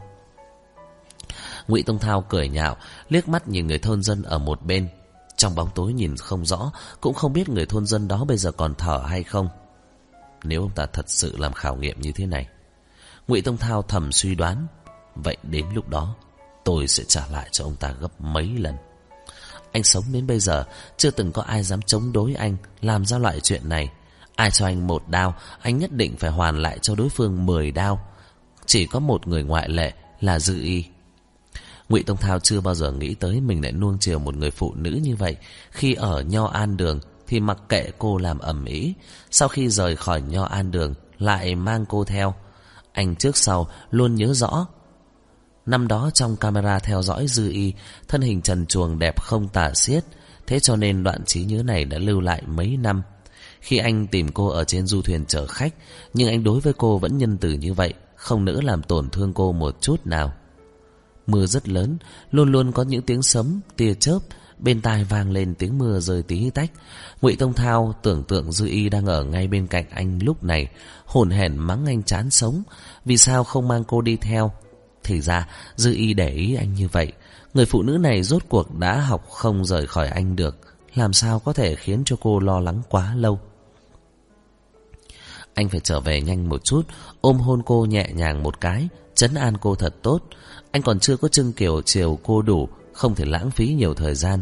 [1.68, 2.78] Ngụy Tông Thao cười nhạo,
[3.10, 4.90] liếc mắt nhìn người thôn dân ở một bên.
[5.38, 6.72] Trong bóng tối nhìn không rõ,
[7.02, 9.50] cũng không biết người thôn dân đó bây giờ còn thở hay không.
[10.44, 12.48] Nếu ông ta thật sự làm khảo nghiệm như thế này,
[13.28, 14.68] Ngụy Tông Thao thầm suy đoán,
[15.16, 16.16] vậy đến lúc đó
[16.64, 18.76] tôi sẽ trả lại cho ông ta gấp mấy lần.
[19.72, 20.64] Anh sống đến bây giờ,
[20.98, 23.90] chưa từng có ai dám chống đối anh làm ra loại chuyện này.
[24.36, 27.72] Ai cho anh một đao, anh nhất định phải hoàn lại cho đối phương mười
[27.72, 28.08] đao.
[28.66, 30.86] Chỉ có một người ngoại lệ là Dư Y.
[31.90, 34.74] Ngụy Tông Thao chưa bao giờ nghĩ tới mình lại nuông chiều một người phụ
[34.76, 35.36] nữ như vậy.
[35.72, 38.94] Khi ở Nho An Đường thì mặc kệ cô làm ẩm ý.
[39.32, 42.34] Sau khi rời khỏi Nho An Đường lại mang cô theo.
[42.92, 44.68] Anh trước sau luôn nhớ rõ.
[45.66, 47.74] Năm đó trong camera theo dõi Dư Y,
[48.08, 50.04] thân hình trần chuồng đẹp không tả xiết.
[50.48, 53.02] Thế cho nên đoạn trí nhớ này đã lưu lại mấy năm.
[53.62, 55.74] Khi anh tìm cô ở trên du thuyền chở khách,
[56.14, 59.34] nhưng anh đối với cô vẫn nhân từ như vậy, không nỡ làm tổn thương
[59.34, 60.34] cô một chút nào.
[61.28, 61.98] Mưa rất lớn,
[62.32, 64.20] luôn luôn có những tiếng sấm, tia chớp,
[64.60, 66.72] bên tai vang lên tiếng mưa rơi tí tách.
[67.22, 70.68] Ngụy Tông Thao tưởng tượng Dư Y đang ở ngay bên cạnh anh lúc này,
[71.06, 72.64] hổn hển mắng anh chán sống,
[73.06, 74.52] vì sao không mang cô đi theo?
[75.04, 77.12] Thì ra, Dư Y để ý anh như vậy,
[77.54, 80.58] người phụ nữ này rốt cuộc đã học không rời khỏi anh được,
[80.96, 83.40] làm sao có thể khiến cho cô lo lắng quá lâu.
[85.54, 86.82] Anh phải trở về nhanh một chút,
[87.22, 90.20] ôm hôn cô nhẹ nhàng một cái, chấn an cô thật tốt.
[90.72, 92.70] Anh còn chưa có trưng kiểu chiều cô đủ,
[93.00, 94.42] không thể lãng phí nhiều thời gian.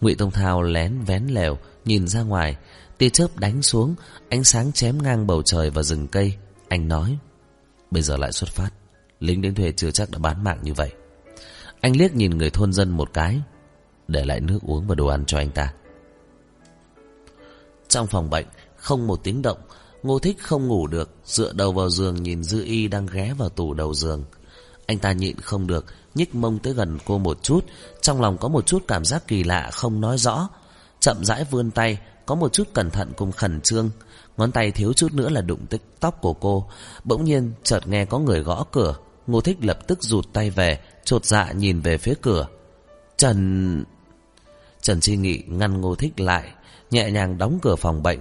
[0.00, 2.56] Ngụy Tông Thao lén vén lèo, nhìn ra ngoài,
[2.98, 3.94] tia chớp đánh xuống,
[4.28, 6.34] ánh sáng chém ngang bầu trời và rừng cây.
[6.68, 7.18] Anh nói,
[7.90, 8.70] bây giờ lại xuất phát,
[9.20, 10.92] lính đến thuê chưa chắc đã bán mạng như vậy.
[11.80, 13.40] Anh liếc nhìn người thôn dân một cái,
[14.08, 15.72] để lại nước uống và đồ ăn cho anh ta.
[17.88, 18.46] Trong phòng bệnh,
[18.76, 19.58] không một tiếng động,
[20.02, 23.48] Ngô Thích không ngủ được, dựa đầu vào giường nhìn Dư Y đang ghé vào
[23.48, 24.24] tủ đầu giường.
[24.86, 25.84] Anh ta nhịn không được,
[26.14, 27.64] nhích mông tới gần cô một chút,
[28.00, 30.48] trong lòng có một chút cảm giác kỳ lạ không nói rõ.
[31.00, 33.90] Chậm rãi vươn tay, có một chút cẩn thận cùng khẩn trương.
[34.36, 36.66] Ngón tay thiếu chút nữa là đụng tới tóc của cô.
[37.04, 38.96] Bỗng nhiên chợt nghe có người gõ cửa.
[39.26, 42.46] Ngô Thích lập tức rụt tay về, trột dạ nhìn về phía cửa.
[43.16, 43.84] Trần...
[44.80, 46.48] Trần Chi Nghị ngăn Ngô Thích lại,
[46.90, 48.20] nhẹ nhàng đóng cửa phòng bệnh.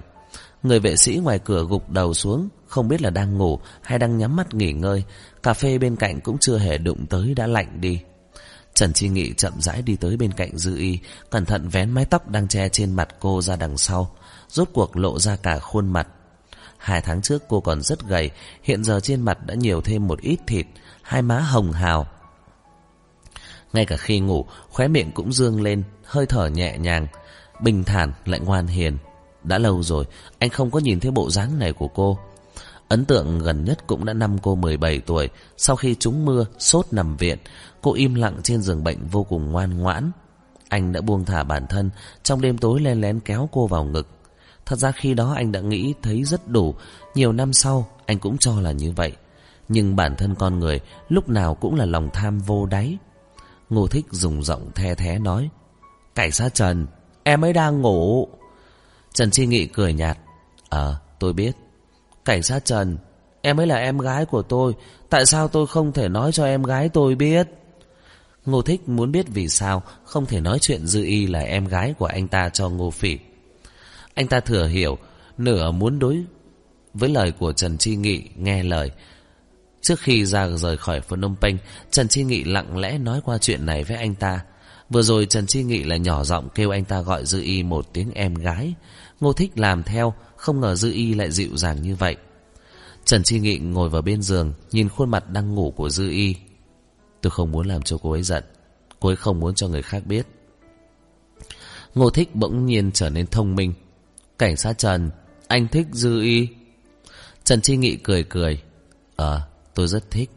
[0.64, 4.18] Người vệ sĩ ngoài cửa gục đầu xuống, không biết là đang ngủ hay đang
[4.18, 5.04] nhắm mắt nghỉ ngơi.
[5.44, 8.00] Cà phê bên cạnh cũng chưa hề đụng tới đã lạnh đi.
[8.74, 11.00] Trần Chi Nghị chậm rãi đi tới bên cạnh Dư Y,
[11.30, 14.16] cẩn thận vén mái tóc đang che trên mặt cô ra đằng sau,
[14.50, 16.08] rốt cuộc lộ ra cả khuôn mặt.
[16.78, 18.32] Hai tháng trước cô còn rất gầy,
[18.64, 20.66] hiện giờ trên mặt đã nhiều thêm một ít thịt,
[21.02, 22.08] hai má hồng hào.
[23.74, 27.08] Ngay cả khi ngủ, khóe miệng cũng dương lên, hơi thở nhẹ nhàng,
[27.62, 28.98] bình thản lại ngoan hiền.
[29.44, 30.06] Đã lâu rồi,
[30.40, 32.20] anh không có nhìn thấy bộ dáng này của cô.
[32.90, 36.86] Ấn tượng gần nhất cũng đã năm cô 17 tuổi, sau khi trúng mưa, sốt
[36.92, 37.38] nằm viện,
[37.82, 40.12] cô im lặng trên giường bệnh vô cùng ngoan ngoãn.
[40.70, 41.90] Anh đã buông thả bản thân,
[42.24, 44.08] trong đêm tối len lén kéo cô vào ngực.
[44.66, 46.76] Thật ra khi đó anh đã nghĩ thấy rất đủ,
[47.16, 49.12] nhiều năm sau anh cũng cho là như vậy.
[49.70, 50.80] Nhưng bản thân con người
[51.10, 52.98] lúc nào cũng là lòng tham vô đáy.
[53.70, 55.50] Ngô Thích dùng giọng the thé nói,
[56.16, 56.88] Cảnh sát Trần,
[57.24, 58.28] em ấy đang ngủ.
[59.14, 60.18] Trần Chi Nghị cười nhạt,
[60.70, 61.52] Ờ, tôi biết.
[62.26, 62.98] Cảnh sát Trần,
[63.42, 64.74] em ấy là em gái của tôi,
[65.10, 67.48] tại sao tôi không thể nói cho em gái tôi biết?
[68.46, 71.94] Ngô Thích muốn biết vì sao không thể nói chuyện Dư Y là em gái
[72.00, 73.18] của anh ta cho Ngô Phỉ.
[74.14, 74.98] Anh ta thừa hiểu,
[75.38, 76.24] nửa muốn đối
[76.94, 78.92] với lời của Trần Chi Nghị nghe lời.
[79.82, 81.58] Trước khi ra rời khỏi Phnom Penh,
[81.92, 84.40] Trần Chi Nghị lặng lẽ nói qua chuyện này với anh ta.
[84.90, 87.94] Vừa rồi Trần Chi Nghị là nhỏ giọng kêu anh ta gọi Dư Y một
[87.94, 88.74] tiếng em gái.
[89.20, 90.14] Ngô Thích làm theo,
[90.44, 92.16] không ngờ Dư Y lại dịu dàng như vậy.
[93.06, 96.36] Trần Chi Nghị ngồi vào bên giường, Nhìn khuôn mặt đang ngủ của Dư Y.
[97.22, 98.44] Tôi không muốn làm cho cô ấy giận.
[99.00, 100.28] Cô ấy không muốn cho người khác biết.
[101.96, 103.74] Ngô Thích bỗng nhiên trở nên thông minh.
[104.40, 105.12] Cảnh sát Trần,
[105.48, 106.48] Anh thích Dư Y.
[107.44, 108.62] Trần Chi Nghị cười cười.
[109.16, 109.42] Ờ
[109.74, 110.30] tôi rất thích.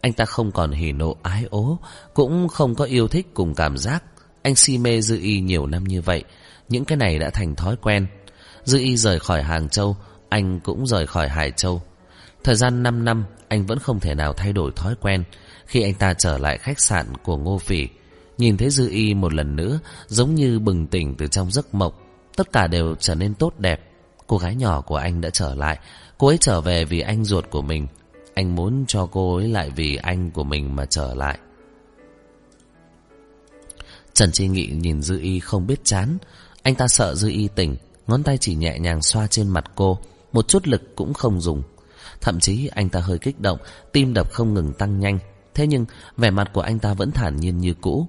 [0.00, 1.78] Anh ta không còn hỉ nộ, ái ố,
[2.14, 4.04] Cũng không có yêu thích cùng cảm giác.
[4.42, 6.24] Anh si mê Dư Y nhiều năm như vậy.
[6.68, 8.06] Những cái này đã thành thói quen.
[8.64, 9.96] Dư Y rời khỏi Hàng Châu,
[10.28, 11.82] Anh cũng rời khỏi Hải Châu.
[12.44, 15.24] Thời gian 5 năm, Anh vẫn không thể nào thay đổi thói quen
[15.66, 17.88] Khi anh ta trở lại khách sạn của Ngô Phỉ.
[18.38, 21.92] Nhìn thấy Dư Y một lần nữa, Giống như bừng tỉnh từ trong giấc mộng,
[22.36, 23.80] Tất cả đều trở nên tốt đẹp.
[24.26, 25.78] Cô gái nhỏ của anh đã trở lại,
[26.18, 27.86] Cô ấy trở về vì anh ruột của mình.
[28.34, 31.38] Anh muốn cho cô ấy lại vì anh của mình mà trở lại.
[34.14, 36.18] Trần Chi Nghị nhìn Dư Y không biết chán.
[36.62, 37.76] Anh ta sợ Dư Y tỉnh
[38.06, 39.98] Ngón tay chỉ nhẹ nhàng xoa trên mặt cô,
[40.32, 41.62] Một chút lực cũng không dùng.
[42.20, 43.58] Thậm chí anh ta hơi kích động,
[43.92, 45.18] Tim đập không ngừng tăng nhanh.
[45.54, 45.84] Thế nhưng,
[46.16, 48.06] vẻ mặt của anh ta vẫn thản nhiên như cũ.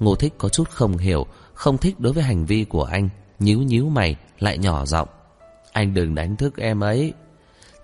[0.00, 3.08] Ngô Thích có chút không hiểu, Không thích đối với hành vi của anh.
[3.38, 5.08] Nhíu nhíu mày, lại nhỏ giọng.
[5.72, 7.12] Anh đừng đánh thức em ấy.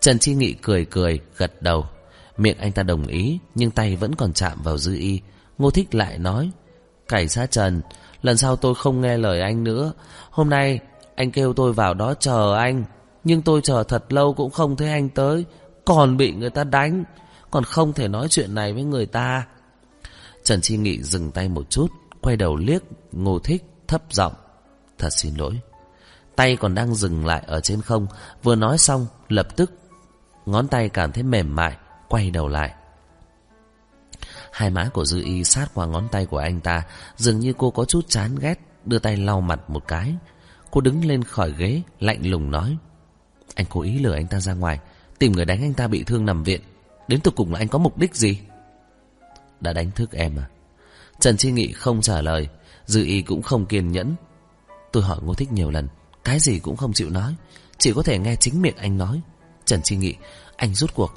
[0.01, 1.87] Trần Chi Nghị cười cười, gật đầu.
[2.37, 5.21] Miệng anh ta đồng ý, Nhưng tay vẫn còn chạm vào dư y.
[5.59, 6.51] Ngô Thích lại nói,
[7.09, 7.83] Cảnh sát Trần,
[8.23, 9.93] Lần sau tôi không nghe lời anh nữa.
[10.31, 10.81] Hôm nay
[11.17, 12.85] anh kêu tôi vào đó chờ anh.
[13.25, 15.45] Nhưng tôi chờ thật lâu cũng không thấy anh tới.
[15.85, 17.05] Còn bị người ta đánh.
[17.51, 19.47] Còn không thể nói chuyện này với người ta.
[20.45, 21.87] Trần Chi Nghị dừng tay một chút,
[22.21, 24.33] Quay đầu liếc Ngô Thích thấp giọng.
[24.99, 25.61] Thật xin lỗi.
[26.37, 28.07] Tay còn đang dừng lại ở trên không.
[28.43, 29.73] Vừa nói xong, lập tức
[30.47, 31.77] Ngón tay cảm thấy mềm mại,
[32.09, 32.75] Quay đầu lại.
[34.53, 36.83] Hai má của Dư Y sát qua ngón tay của anh ta.
[37.17, 40.15] Dường như cô có chút chán ghét, Đưa tay lau mặt một cái.
[40.77, 42.77] Cô đứng lên khỏi ghế, Lạnh lùng nói.
[43.55, 44.79] Anh cố ý lừa anh ta ra ngoài,
[45.19, 46.61] Tìm người đánh anh ta bị thương nằm viện.
[47.09, 48.39] Đến tục cùng là anh có mục đích gì?
[49.61, 50.49] Đã đánh thức em à?
[51.21, 52.49] Trần Chi Nghị không trả lời,
[52.87, 54.15] Dư Y cũng không kiên nhẫn.
[54.93, 55.89] Tôi hỏi Ngô Thích nhiều lần,
[56.25, 57.35] Cái gì cũng không chịu nói,
[57.79, 59.21] Chỉ có thể nghe chính miệng anh nói.
[59.65, 60.15] Trần Chi Nghị,
[60.57, 61.13] Anh rút cuộc.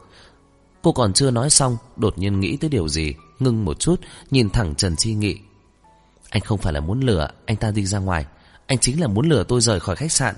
[0.81, 4.01] Cô còn chưa nói xong, Đột nhiên nghĩ tới điều gì, Ngưng một chút,
[4.31, 5.39] Nhìn thẳng Trần Chi Nghị.
[6.29, 8.25] Anh không phải là muốn lừa, Anh ta đi ra ngoài.
[8.69, 10.35] Anh chính là muốn lừa tôi rời khỏi khách sạn.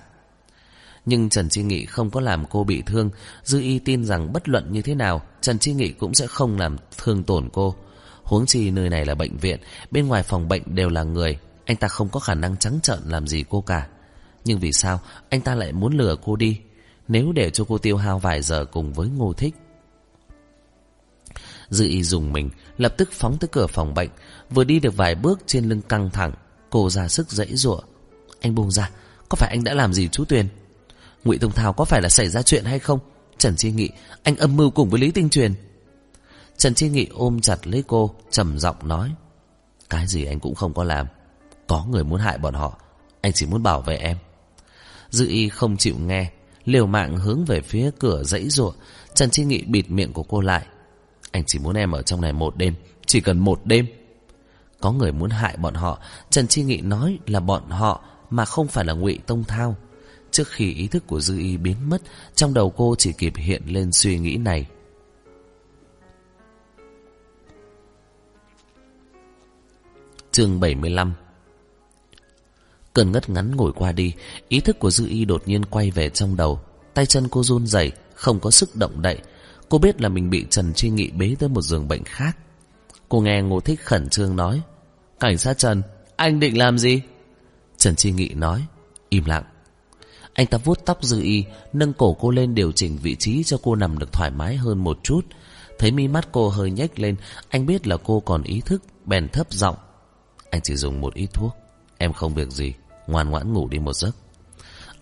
[1.06, 3.10] Nhưng Trần Chi Nghị không có làm cô bị thương,
[3.44, 6.60] Dư y tin rằng bất luận như thế nào, Trần Chi Nghị cũng sẽ không
[6.60, 7.76] làm thương tổn cô.
[8.24, 9.60] Huống chi nơi này là bệnh viện,
[9.92, 13.00] Bên ngoài phòng bệnh đều là người, Anh ta không có khả năng trắng trợn
[13.06, 13.88] làm gì cô cả.
[14.46, 16.60] Nhưng vì sao anh ta lại muốn lừa cô đi?
[17.08, 19.56] Nếu để cho cô tiêu hao vài giờ cùng với Ngô Thích.
[21.70, 24.10] Dư y dùng mình, Lập tức phóng tới cửa phòng bệnh.
[24.50, 26.34] Vừa đi được vài bước trên lưng căng thẳng,
[26.70, 27.91] Cô ra sức dãy ruộng
[28.42, 28.89] anh buông ra,
[29.30, 30.48] Có phải anh đã làm gì chú Tuyền?
[31.24, 33.00] Ngụy Tông Thảo có phải là xảy ra chuyện hay không?
[33.38, 33.89] Trần Chi Nghị,
[34.24, 35.54] Anh âm mưu cùng với Lý Tinh Truyền.
[36.58, 39.12] Trần Chi Nghị ôm chặt lấy cô, trầm giọng nói,
[39.89, 41.08] Cái gì anh cũng không có làm,
[41.68, 42.78] Có người muốn hại bọn họ,
[43.22, 44.18] Anh chỉ muốn bảo vệ em.
[45.10, 46.32] Dư y không chịu nghe,
[46.66, 48.76] Liều mạng hướng về phía cửa dãy ruộng.
[49.14, 50.66] Trần Chi Nghị bịt miệng của cô lại,
[51.32, 52.76] Anh chỉ muốn em ở trong này một đêm,
[53.06, 53.88] Chỉ cần một đêm.
[54.80, 56.00] Có người muốn hại bọn họ.
[56.30, 59.76] Trần Chi Nghị nói là bọn họ mà không phải là ngụy Tông Thao.
[60.32, 62.02] Trước khi ý thức của Dư Y biến mất,
[62.36, 64.66] Trong đầu cô chỉ kịp hiện lên suy nghĩ này.
[70.32, 71.14] Chương 75
[72.94, 74.14] Cơn ngất ngắn ngồi qua đi,
[74.48, 76.62] Ý thức của Dư Y đột nhiên quay về trong đầu.
[76.94, 79.18] Tay chân cô run rẩy, Không có sức động đậy.
[79.70, 82.38] Cô biết là mình bị Trần Chi Nghị bế tới một giường bệnh khác.
[83.10, 84.62] Cô nghe Ngô Thích khẩn trương nói,
[85.20, 85.82] Cảnh sát Trần,
[86.16, 87.02] Anh định làm gì?
[87.82, 88.66] Trần Chi Nghị nói,
[89.10, 89.44] Im lặng.
[90.34, 93.58] Anh ta vuốt tóc Dư Y, Nâng cổ cô lên điều chỉnh vị trí cho
[93.64, 95.22] cô nằm được thoải mái hơn một chút.
[95.80, 97.16] Thấy mi mắt cô hơi nhếch lên,
[97.50, 99.76] Anh biết là cô còn ý thức, Bèn thấp giọng.
[100.50, 101.56] Anh chỉ dùng một ít thuốc,
[101.98, 102.74] Em không việc gì,
[103.08, 104.16] Ngoan ngoãn ngủ đi một giấc.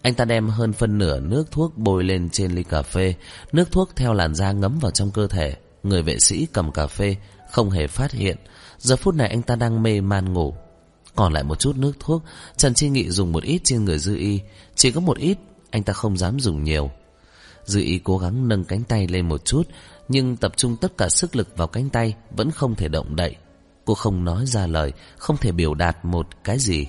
[0.01, 3.15] Anh ta đem hơn phân nửa nước thuốc bôi lên trên ly cà phê.
[3.51, 5.55] Nước thuốc theo làn da ngấm vào trong cơ thể.
[5.83, 7.15] Người vệ sĩ cầm cà phê,
[7.51, 8.37] Không hề phát hiện.
[8.77, 10.55] Giờ phút này anh ta đang mê man ngủ.
[11.15, 12.23] Còn lại một chút nước thuốc,
[12.57, 14.39] Trần Chi Nghị dùng một ít trên người Dư Y.
[14.75, 15.37] Chỉ có một ít,
[15.71, 16.91] Anh ta không dám dùng nhiều.
[17.65, 19.63] Dư Y cố gắng nâng cánh tay lên một chút,
[20.07, 23.35] Nhưng tập trung tất cả sức lực vào cánh tay, Vẫn không thể động đậy.
[23.85, 26.87] Cô không nói ra lời, Không thể biểu đạt một cái gì.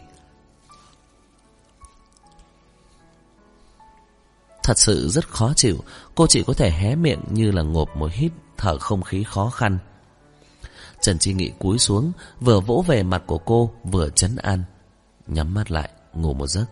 [4.62, 5.78] Thật sự rất khó chịu,
[6.14, 9.50] Cô chỉ có thể hé miệng như là ngộp một hít Thở không khí khó
[9.50, 9.78] khăn.
[11.00, 14.62] Trần Chi Nghị cúi xuống, Vừa vỗ về mặt của cô, Vừa chấn an.
[15.26, 16.66] Nhắm mắt lại, ngủ một giấc.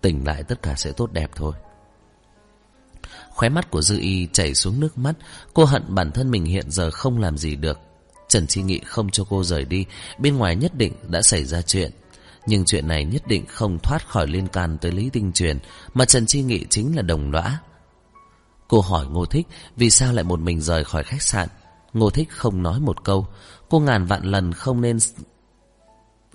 [0.00, 1.54] Tỉnh lại tất cả sẽ tốt đẹp thôi.
[3.30, 5.14] Khóe mắt của Dư Y chảy xuống nước mắt.
[5.54, 7.78] Cô hận bản thân mình hiện giờ không làm gì được.
[8.28, 9.86] Trần Chi Nghị không cho cô rời đi.
[10.18, 11.90] Bên ngoài nhất định đã xảy ra chuyện.
[12.46, 15.58] Nhưng chuyện này nhất định không thoát khỏi liên can tới Lý Tinh Truyền,
[15.94, 17.60] Mà Trần Chi Nghị chính là đồng lõa.
[18.68, 19.46] Cô hỏi Ngô Thích
[19.76, 21.48] Vì sao lại một mình rời khỏi khách sạn.
[21.94, 23.26] Ngô Thích không nói một câu.
[23.68, 24.98] Cô ngàn vạn lần không nên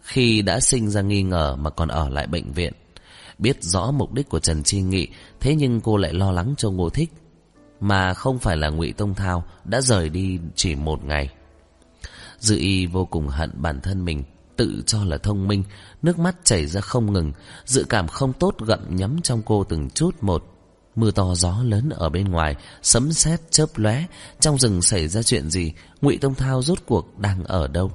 [0.01, 2.74] Khi đã sinh ra nghi ngờ Mà còn ở lại bệnh viện.
[3.38, 5.07] Biết rõ mục đích của Trần Chi Nghị,
[5.39, 7.14] Thế nhưng cô lại lo lắng cho Ngô Thích.
[7.80, 11.30] Mà không phải là ngụy Tông Thao Đã rời đi chỉ một ngày.
[12.39, 14.24] Dư y vô cùng hận bản thân mình,
[14.55, 15.64] Tự cho là thông minh,
[16.01, 17.32] Nước mắt chảy ra không ngừng,
[17.66, 20.59] Dự cảm không tốt gặm nhấm trong cô từng chút một.
[21.00, 24.06] Mưa to gió lớn ở bên ngoài, Sấm sét chớp lóe.
[24.39, 27.91] Trong rừng xảy ra chuyện gì, ngụy Tông Thao rốt cuộc đang ở đâu?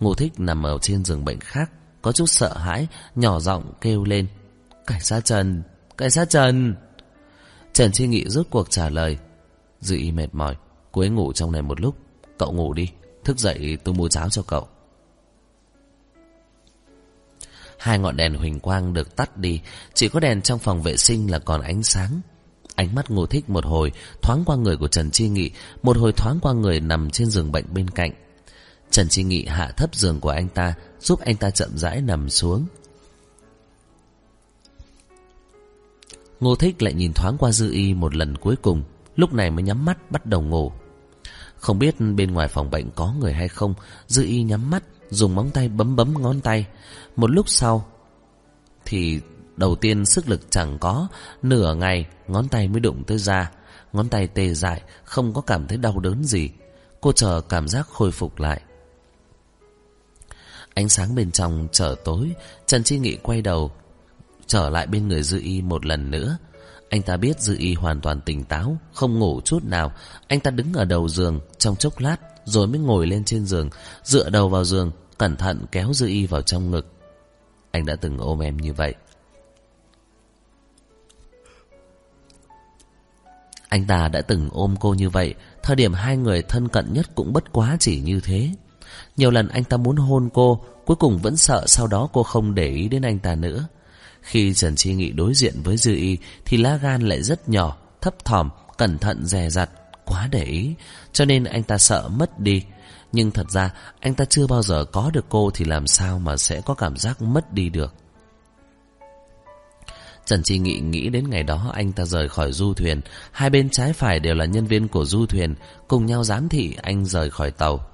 [0.00, 1.70] Ngô Thích nằm ở trên giường bệnh khác,
[2.02, 2.86] Có chút sợ hãi,
[3.16, 4.26] Nhỏ giọng kêu lên.
[4.86, 5.62] Cảnh sát Trần,
[5.96, 6.74] Cảnh sát Trần!
[7.72, 9.18] Trần Chi Nghị rốt cuộc trả lời.
[9.80, 10.56] Dư y mệt mỏi,
[10.92, 11.96] Cô ấy ngủ trong này một lúc.
[12.38, 12.88] Cậu ngủ đi,
[13.24, 14.68] Thức dậy tôi mua cháo cho cậu.
[17.80, 19.60] Hai ngọn đèn huỳnh quang được tắt đi,
[19.94, 22.20] Chỉ có đèn trong phòng vệ sinh là còn ánh sáng.
[22.74, 25.50] Ánh mắt ngô thích một hồi, Thoáng qua người của Trần Chi Nghị,
[25.82, 28.12] Một hồi thoáng qua người nằm trên giường bệnh bên cạnh.
[28.90, 32.30] Trần Chi Nghị hạ thấp giường của anh ta, Giúp anh ta chậm rãi nằm
[32.30, 32.66] xuống.
[36.40, 38.82] Ngô Thích lại nhìn thoáng qua Dư Y một lần cuối cùng,
[39.16, 40.72] Lúc này mới nhắm mắt bắt đầu ngủ.
[41.60, 43.74] Không biết bên ngoài phòng bệnh có người hay không,
[44.06, 46.66] Dư Y nhắm mắt, Dùng móng tay bấm bấm ngón tay.
[47.16, 47.86] Một lúc sau,
[48.84, 49.20] Thì
[49.56, 51.08] đầu tiên sức lực chẳng có,
[51.42, 53.50] Nửa ngày ngón tay mới đụng tới da.
[53.92, 56.50] Ngón tay tê dại, Không có cảm thấy đau đớn gì.
[57.00, 58.60] Cô chờ cảm giác khôi phục lại.
[60.74, 62.30] Ánh sáng bên trong trở tối,
[62.66, 63.72] Trần Chi Nghị quay đầu,
[64.46, 66.38] Trở lại bên người Dư Y một lần nữa.
[66.90, 69.92] Anh ta biết Dư Y hoàn toàn tỉnh táo, Không ngủ chút nào.
[70.28, 73.70] Anh ta đứng ở đầu giường, Trong chốc lát, Rồi mới ngồi lên trên giường,
[74.02, 76.86] Dựa đầu vào giường, Cẩn thận kéo Dư Y vào trong ngực.
[77.70, 78.94] Anh đã từng ôm em như vậy.
[83.68, 87.06] Anh ta đã từng ôm cô như vậy, Thời điểm hai người thân cận nhất
[87.14, 88.50] cũng bất quá chỉ như thế.
[89.16, 92.54] Nhiều lần anh ta muốn hôn cô, Cuối cùng vẫn sợ sau đó cô không
[92.54, 93.68] để ý đến anh ta nữa.
[94.22, 97.76] Khi Trần Chi Nghị đối diện với Dư Y Thì lá gan lại rất nhỏ
[98.00, 98.48] Thấp thỏm,
[98.78, 99.70] cẩn thận dè dặt
[100.04, 100.74] Quá để ý
[101.12, 102.62] Cho nên anh ta sợ mất đi.
[103.12, 106.36] Nhưng thật ra anh ta chưa bao giờ có được cô Thì làm sao mà
[106.36, 107.94] sẽ có cảm giác mất đi được?
[110.26, 113.00] Trần Chi Nghị nghĩ đến ngày đó anh ta rời khỏi du thuyền
[113.32, 115.54] Hai bên trái phải đều là nhân viên của du thuyền
[115.88, 117.86] Cùng nhau giám thị anh rời khỏi tàu.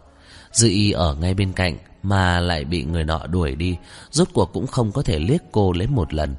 [0.53, 3.76] Dư y ở ngay bên cạnh mà lại bị người nọ đuổi đi,
[4.11, 6.34] Rốt cuộc cũng không có thể liếc cô lấy một lần.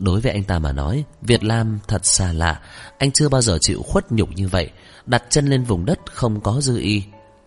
[0.00, 2.60] Đối với anh ta mà nói, Việt Lam thật xa lạ.
[2.98, 4.70] Anh chưa bao giờ chịu khuất nhục như vậy.
[5.06, 7.02] Đặt chân lên vùng đất không có dư y.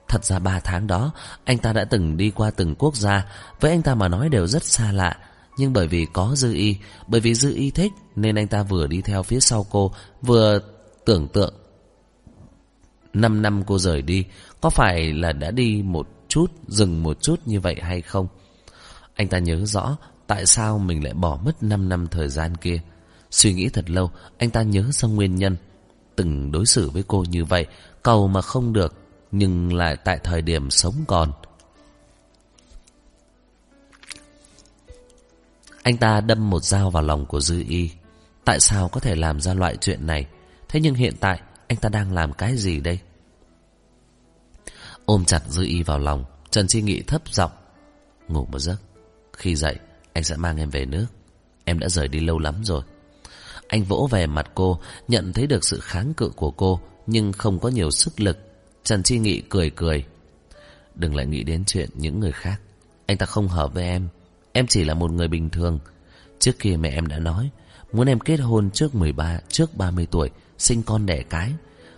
[0.08, 1.12] Thật ra ba tháng đó,
[1.46, 3.26] Anh ta đã từng đi qua từng quốc gia.
[3.60, 5.18] Với anh ta mà nói đều rất xa lạ.
[5.58, 8.88] Nhưng bởi vì có dư y, Bởi vì dư y thích, Nên anh ta vừa
[8.88, 10.60] đi theo phía sau cô, Vừa
[11.06, 11.54] tưởng tượng.
[13.16, 14.26] Năm năm cô rời đi
[14.66, 18.28] có phải là đã đi một chút, Dừng một chút như vậy hay không?
[19.16, 19.98] Anh ta nhớ rõ
[20.28, 22.82] Tại sao mình lại bỏ mất 5 năm thời gian kia.
[23.32, 25.58] Suy nghĩ thật lâu, Anh ta nhớ ra nguyên nhân.
[26.16, 27.66] Từng đối xử với cô như vậy,
[28.04, 28.94] Cầu mà không được,
[29.32, 31.32] Nhưng lại tại thời điểm sống còn.
[35.84, 37.90] Anh ta đâm một dao vào lòng của Dư Y.
[38.46, 40.28] Tại sao có thể làm ra loại chuyện này?
[40.70, 43.00] Thế nhưng hiện tại, Anh ta đang làm cái gì đây?
[45.06, 46.26] Ôm chặt Dư Y vào lòng.
[46.50, 47.52] Trần Chi Nghị thấp giọng
[48.28, 48.78] Ngủ một giấc
[49.34, 49.76] Khi dậy
[50.14, 51.06] anh sẽ mang em về nước.
[51.66, 52.84] Em đã rời đi lâu lắm rồi.
[53.68, 57.60] Anh vỗ về mặt cô Nhận thấy được sự kháng cự của cô Nhưng không
[57.60, 58.38] có nhiều sức lực.
[58.84, 60.06] Trần Chi Nghị cười cười
[60.96, 62.62] Đừng lại nghĩ đến chuyện những người khác.
[63.06, 64.08] Anh ta không hợp với em.
[64.52, 65.80] Em chỉ là một người bình thường.
[66.40, 67.50] Trước kia mẹ em đã nói
[67.92, 71.52] Muốn em kết hôn trước 13, trước 30 tuổi Sinh con đẻ cái.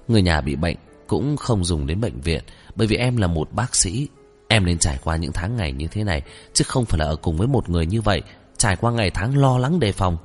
[0.08, 0.78] Người nhà bị bệnh
[1.08, 2.44] cũng không dùng đến bệnh viện.
[2.78, 4.08] Bởi vì em là một bác sĩ,
[4.50, 6.22] Em nên trải qua những tháng ngày như thế này,
[6.54, 8.22] Chứ không phải là ở cùng với một người như vậy,
[8.58, 10.18] Trải qua ngày tháng lo lắng đề phòng.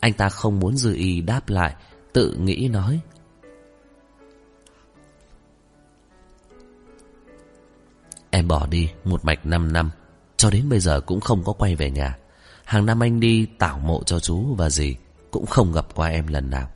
[0.00, 1.74] Anh ta không muốn dư y đáp lại,
[2.12, 3.00] Tự nghĩ nói.
[8.30, 9.90] Em bỏ đi một mạch 5 năm,
[10.36, 12.18] Cho đến bây giờ cũng không có quay về nhà.
[12.64, 14.96] Hàng năm anh đi tảo mộ cho chú và dì,
[15.30, 16.70] Cũng không gặp qua em lần nào.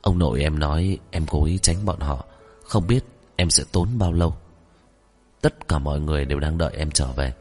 [0.00, 2.24] Ông nội em nói em cố ý tránh bọn họ,
[2.62, 3.04] Không biết
[3.36, 4.36] em sẽ tốn bao lâu?
[5.40, 7.34] Tất cả mọi người đều đang đợi em trở về.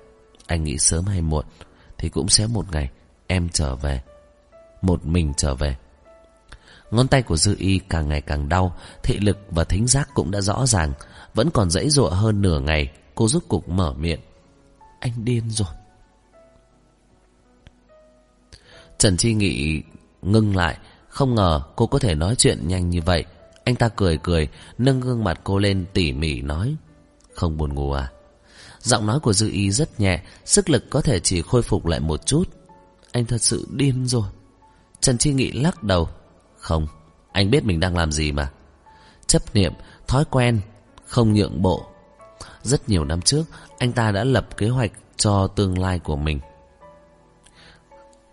[0.47, 1.45] Anh nghĩ sớm hay muộn
[1.97, 2.89] Thì cũng sẽ một ngày
[3.27, 4.01] em trở về,
[4.81, 5.75] Một mình trở về.
[6.91, 10.31] Ngón tay của Dư Y càng ngày càng đau, Thị lực và thính giác cũng
[10.31, 10.93] đã rõ ràng,
[11.33, 14.19] Vẫn còn dãy dụa hơn nửa ngày, Cô rút cục mở miệng.
[14.99, 15.67] Anh điên rồi.
[18.97, 19.83] Trần Chi Nghị
[20.21, 20.77] ngưng lại,
[21.09, 23.25] Không ngờ cô có thể nói chuyện nhanh như vậy.
[23.66, 24.47] Anh ta cười cười
[24.78, 26.76] Nâng gương mặt cô lên tỉ mỉ nói
[27.34, 28.11] Không buồn ngủ à?
[28.80, 31.99] Giọng nói của Dư Y rất nhẹ Sức lực có thể chỉ khôi phục lại
[31.99, 32.43] một chút.
[33.11, 34.28] Anh thật sự điên rồi.
[34.99, 36.09] Trần Chi Nghị lắc đầu
[36.57, 36.88] Không,
[37.32, 38.49] anh biết mình đang làm gì mà.
[39.28, 39.74] Chấp niệm,
[40.07, 40.59] thói quen
[41.07, 41.86] Không nhượng bộ.
[42.63, 43.43] Rất nhiều năm trước
[43.78, 46.39] Anh ta đã lập kế hoạch cho tương lai của mình.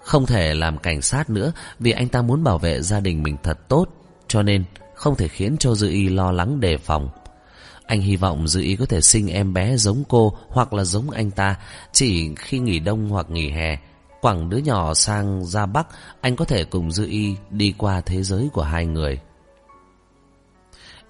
[0.03, 3.37] Không thể làm cảnh sát nữa Vì anh ta muốn bảo vệ gia đình mình
[3.43, 3.87] thật tốt
[4.29, 4.65] Cho nên
[5.03, 7.09] không thể khiến cho Dư Y lo lắng đề phòng
[7.87, 11.11] anh hy vọng Dư Y có thể sinh em bé giống cô hoặc là giống
[11.11, 11.57] anh ta.
[11.93, 13.79] Chỉ khi nghỉ đông hoặc nghỉ hè,
[14.21, 15.87] quẳng đứa nhỏ sang ra Bắc,
[16.21, 19.21] anh có thể cùng Dư Y đi qua thế giới của hai người.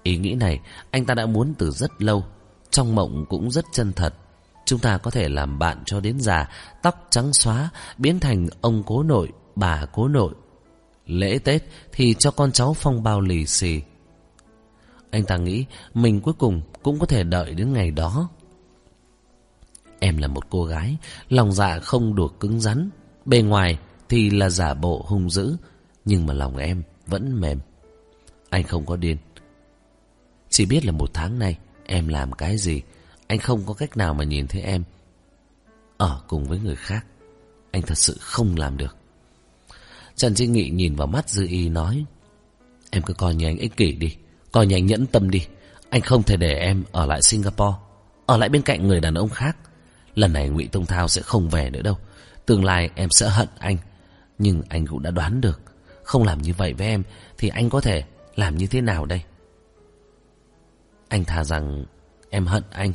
[0.03, 0.59] Ý nghĩ này
[0.91, 2.23] anh ta đã muốn từ rất lâu,
[2.69, 4.13] trong mộng cũng rất chân thật.
[4.65, 6.49] Chúng ta có thể làm bạn cho đến già,
[6.81, 10.33] tóc trắng xóa, biến thành ông cố nội, bà cố nội.
[11.05, 13.81] Lễ Tết thì cho con cháu phong bao lì xì.
[15.11, 18.29] Anh ta nghĩ mình cuối cùng cũng có thể đợi đến ngày đó.
[19.99, 20.97] Em là một cô gái,
[21.29, 22.89] lòng dạ không được cứng rắn.
[23.25, 23.79] Bề ngoài
[24.09, 25.57] thì là giả bộ hung dữ,
[26.05, 27.59] nhưng mà lòng em vẫn mềm.
[28.49, 29.17] Anh không có điên.
[30.49, 32.81] Chỉ biết là một tháng nay em làm cái gì,
[33.27, 34.83] anh không có cách nào mà nhìn thấy em
[35.97, 37.05] ở cùng với người khác.
[37.71, 38.97] Anh thật sự không làm được.
[40.15, 42.05] Trần Di Nghị nhìn vào mắt Dư Y nói,
[42.91, 44.15] Em cứ coi như anh ích kỷ đi,
[44.51, 45.47] Coi như anh nhẫn tâm đi.
[45.89, 47.77] Anh không thể để em ở lại Singapore,
[48.25, 49.57] Ở lại bên cạnh người đàn ông khác.
[50.15, 51.97] Lần này ngụy Tông Thao sẽ không về nữa đâu.
[52.45, 53.77] Tương lai em sẽ hận anh,
[54.37, 55.61] Nhưng anh cũng đã đoán được.
[56.03, 57.03] Không làm như vậy với em
[57.37, 58.03] Thì anh có thể
[58.35, 59.21] làm như thế nào đây?
[61.09, 61.85] Anh thà rằng
[62.29, 62.93] Em hận anh.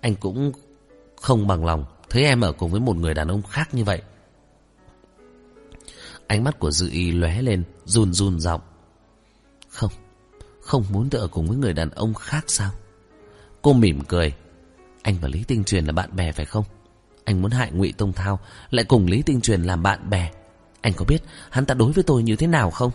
[0.00, 0.52] Anh cũng
[1.22, 4.02] không bằng lòng Thấy em ở cùng với một người đàn ông khác như vậy.
[6.28, 8.60] Ánh mắt của Dư Y lóe lên, Run run giọng.
[9.68, 9.92] Không
[10.68, 12.70] không muốn tự ở cùng với người đàn ông khác sao?
[13.62, 14.34] Cô mỉm cười.
[15.02, 16.64] Anh và Lý Tinh Truyền là bạn bè phải không?
[17.24, 18.38] Anh muốn hại ngụy Tông Thao,
[18.70, 20.30] Lại cùng Lý Tinh Truyền làm bạn bè.
[20.80, 22.90] Anh có biết hắn ta đối với tôi như thế nào không?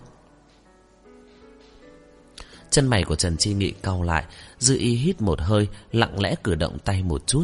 [2.70, 4.26] Chân mày của Trần Chi Nghị cau lại,
[4.60, 7.44] Dư y hít một hơi, Lặng lẽ cử động tay một chút.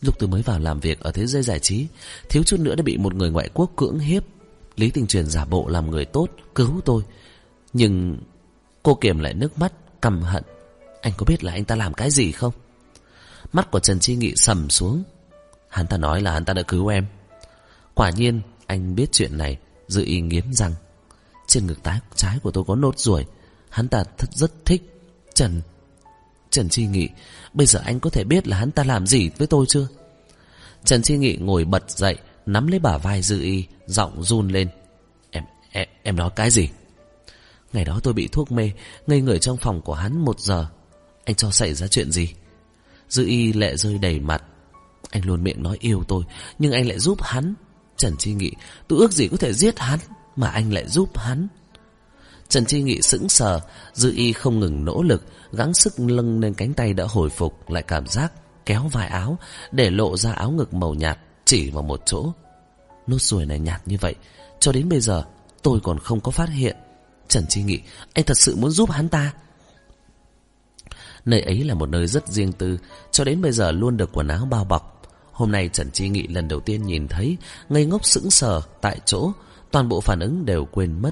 [0.00, 1.86] Lúc tôi mới vào làm việc ở thế giới giải trí,
[2.28, 4.24] Thiếu chút nữa đã bị một người ngoại quốc cưỡng hiếp.
[4.76, 7.02] Lý Tinh Truyền giả bộ làm người tốt, Cứu tôi.
[7.72, 8.18] Nhưng
[8.84, 9.72] Cô kiềm lại nước mắt,
[10.02, 10.42] căm hận.
[11.00, 12.52] Anh có biết là anh ta làm cái gì không?
[13.52, 15.02] Mắt của Trần Chi Nghị sầm xuống.
[15.68, 17.06] Hắn ta nói là hắn ta đã cứu em.
[17.94, 19.58] Quả nhiên, anh biết chuyện này
[19.88, 20.74] Dự ý nghiến răng.
[21.46, 23.26] Trên ngực tái trái của tôi có nốt ruồi.
[23.70, 25.00] Hắn ta thật rất thích
[25.34, 25.62] Trần
[26.50, 27.08] Trần Chi Nghị.
[27.52, 29.88] Bây giờ anh có thể biết là hắn ta làm gì với tôi chưa?
[30.84, 34.68] Trần Chi Nghị ngồi bật dậy Nắm lấy bả vai Dư Y Giọng run lên.
[35.30, 36.68] Em em, em nói cái gì?
[37.72, 38.70] Ngày đó tôi bị thuốc mê
[39.06, 40.66] Ngây người trong phòng của hắn một giờ.
[41.24, 42.34] Anh cho xảy ra chuyện gì?
[43.08, 44.42] Dư y lệ rơi đầy mặt.
[45.10, 46.24] Anh luôn miệng nói yêu tôi
[46.58, 47.54] Nhưng anh lại giúp hắn.
[47.96, 48.52] Trần Chi Nghị
[48.88, 49.98] tôi ước gì có thể giết hắn
[50.36, 51.48] Mà anh lại giúp hắn.
[52.48, 53.60] Trần Chi Nghị sững sờ.
[53.92, 57.70] Dư y không ngừng nỗ lực Gắng sức lưng lên cánh tay đã hồi phục
[57.70, 58.32] Lại cảm giác
[58.66, 59.38] kéo vài áo
[59.72, 61.18] Để lộ ra áo ngực màu nhạt.
[61.44, 62.32] Chỉ vào một chỗ.
[63.06, 64.14] Nốt ruồi này nhạt như vậy,
[64.60, 65.24] Cho đến bây giờ
[65.62, 66.76] tôi còn không có phát hiện.
[67.28, 67.80] Trần Chi Nghị,
[68.14, 69.32] Anh thật sự muốn giúp hắn ta?
[71.24, 72.78] Nơi ấy là một nơi rất riêng tư,
[73.10, 75.02] Cho đến bây giờ luôn được quần áo bao bọc.
[75.32, 77.36] Hôm nay Trần Chi Nghị lần đầu tiên nhìn thấy,
[77.68, 79.32] Ngây ngốc sững sờ tại chỗ,
[79.70, 81.10] Toàn bộ phản ứng đều quên mất.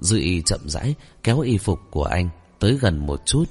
[0.00, 2.28] Dư y chậm rãi Kéo y phục của anh
[2.58, 3.44] Tới gần một chút.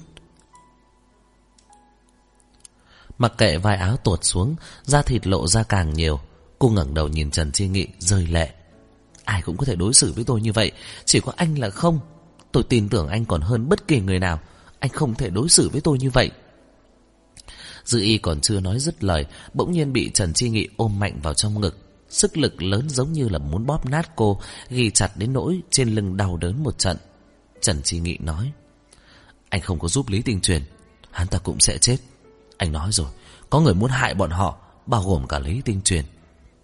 [3.22, 6.20] Mặc kệ vai áo tuột xuống, Da thịt lộ ra càng nhiều.
[6.60, 8.50] Cô ngẩng đầu nhìn Trần Chi Nghị, rơi lệ.
[9.26, 10.72] Ai cũng có thể đối xử với tôi như vậy,
[11.06, 12.00] Chỉ có anh là không.
[12.52, 14.40] Tôi tin tưởng anh còn hơn bất kỳ người nào.
[14.80, 16.32] Anh không thể đối xử với tôi như vậy.
[17.86, 21.20] Dư y còn chưa nói dứt lời, Bỗng nhiên bị Trần Chi Nghị ôm mạnh
[21.24, 21.78] vào trong ngực.
[22.10, 25.96] Sức lực lớn giống như là muốn bóp nát cô, Ghi chặt đến nỗi trên
[25.96, 26.98] lưng đau đớn một trận.
[27.62, 28.52] Trần Chi Nghị nói,
[29.50, 30.62] Anh không có giúp Lý Tinh Truyền,
[31.12, 31.98] Hắn ta cũng sẽ chết.
[32.62, 33.08] Anh nói rồi
[33.50, 36.06] Có người muốn hại bọn họ Bao gồm cả Lý Tinh Truyền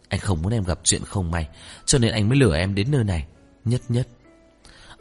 [0.09, 1.47] anh không muốn em gặp chuyện không may
[1.85, 3.27] Cho nên anh mới lừa em đến nơi này
[3.65, 4.07] Nhất nhất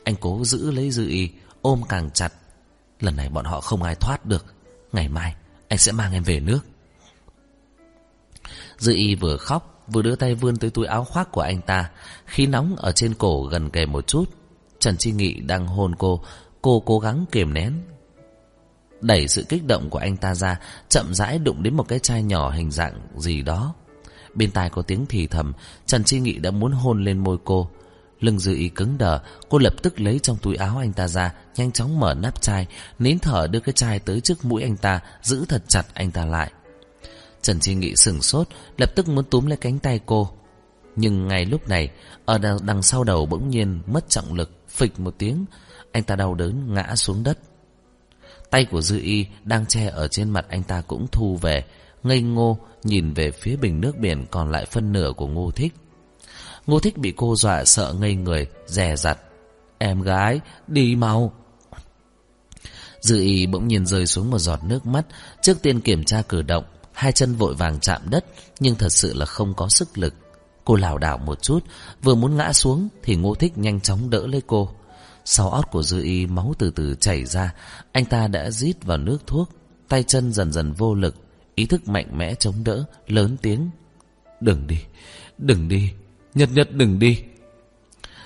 [0.04, 1.30] Anh cố giữ lấy dư y
[1.62, 2.32] Ôm càng chặt
[3.00, 4.54] Lần này bọn họ không ai thoát được
[4.92, 5.34] Ngày mai
[5.68, 6.60] anh sẽ mang em về nước
[8.78, 11.90] Dư y vừa khóc vừa đưa tay vươn tới túi áo khoác của anh ta.
[12.26, 14.24] Khí nóng ở trên cổ gần kề một chút.
[14.78, 16.20] Trần Chi Nghị đang hôn cô,
[16.62, 17.82] cô cố gắng kiềm nén.
[19.00, 22.22] Đẩy sự kích động của anh ta ra, chậm rãi đụng đến một cái chai
[22.22, 23.74] nhỏ hình dạng gì đó.
[24.34, 25.52] Bên tai có tiếng thì thầm,
[25.86, 27.70] Trần Chi Nghị đã muốn hôn lên môi cô.
[28.20, 31.34] Lưng dư ý cứng đờ, cô lập tức lấy trong túi áo anh ta ra,
[31.56, 32.66] nhanh chóng mở nắp chai,
[32.98, 36.26] nín thở đưa cái chai tới trước mũi anh ta, giữ thật chặt anh ta
[36.26, 36.52] lại.
[37.42, 40.30] Trần Chi Nghị sửng sốt, lập tức muốn túm lấy cánh tay cô.
[40.96, 41.90] Nhưng ngay lúc này,
[42.24, 45.44] ở đằng sau đầu bỗng nhiên mất trọng lực, phịch một tiếng,
[45.92, 47.38] anh ta đau đớn ngã xuống đất.
[48.50, 51.64] Tay của Dư Y đang che ở trên mặt anh ta cũng thu về,
[52.02, 55.74] ngây ngô nhìn về phía bình nước biển còn lại phân nửa của Ngô Thích.
[56.66, 59.18] Ngô Thích bị cô dọa sợ ngây người, dè rặt.
[59.78, 61.32] Em gái, đi mau.
[63.00, 65.06] Dư Y bỗng nhiên rơi xuống một giọt nước mắt,
[65.42, 68.24] trước tiên kiểm tra cử động, hai chân vội vàng chạm đất,
[68.60, 70.14] nhưng thật sự là không có sức lực.
[70.64, 71.64] Cô lảo đảo một chút,
[72.02, 74.70] vừa muốn ngã xuống thì Ngô Thích nhanh chóng đỡ lấy cô.
[75.28, 77.54] Sau ót của Dư Y máu từ từ chảy ra,
[77.92, 79.50] anh ta đã rít vào nước thuốc,
[79.88, 81.14] tay chân dần dần vô lực,
[81.54, 83.70] ý thức mạnh mẽ chống đỡ, lớn tiếng.
[84.40, 84.78] Đừng đi,
[85.38, 85.92] đừng đi,
[86.34, 87.22] nhật nhật đừng đi.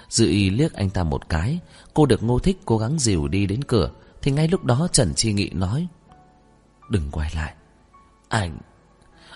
[0.09, 1.59] Dư Y liếc anh ta một cái,
[1.95, 3.91] cô được Ngô Thích cố gắng dìu đi đến cửa,
[4.23, 5.87] thì ngay lúc đó Trần Chi Nghị nói.
[6.91, 7.55] Đừng quay lại.
[8.29, 8.59] Anh...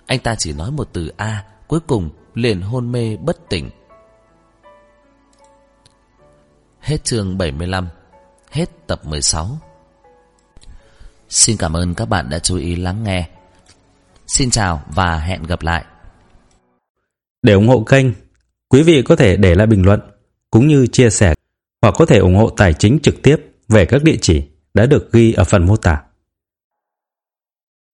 [0.06, 3.70] Anh ta chỉ nói một từ A, cuối cùng liền hôn mê bất tỉnh.
[6.84, 7.88] Hết chương 75
[8.50, 9.58] Hết tập 16
[11.28, 13.28] Xin cảm ơn các bạn đã chú ý lắng nghe.
[14.26, 15.84] Xin chào và hẹn gặp lại.
[17.42, 18.06] Để ủng hộ kênh,
[18.68, 20.00] Quý vị có thể để lại bình luận
[20.50, 21.34] Cũng như chia sẻ
[21.82, 23.36] Hoặc có thể ủng hộ tài chính trực tiếp
[23.68, 24.42] Về các địa chỉ
[24.74, 26.02] đã được ghi ở phần mô tả.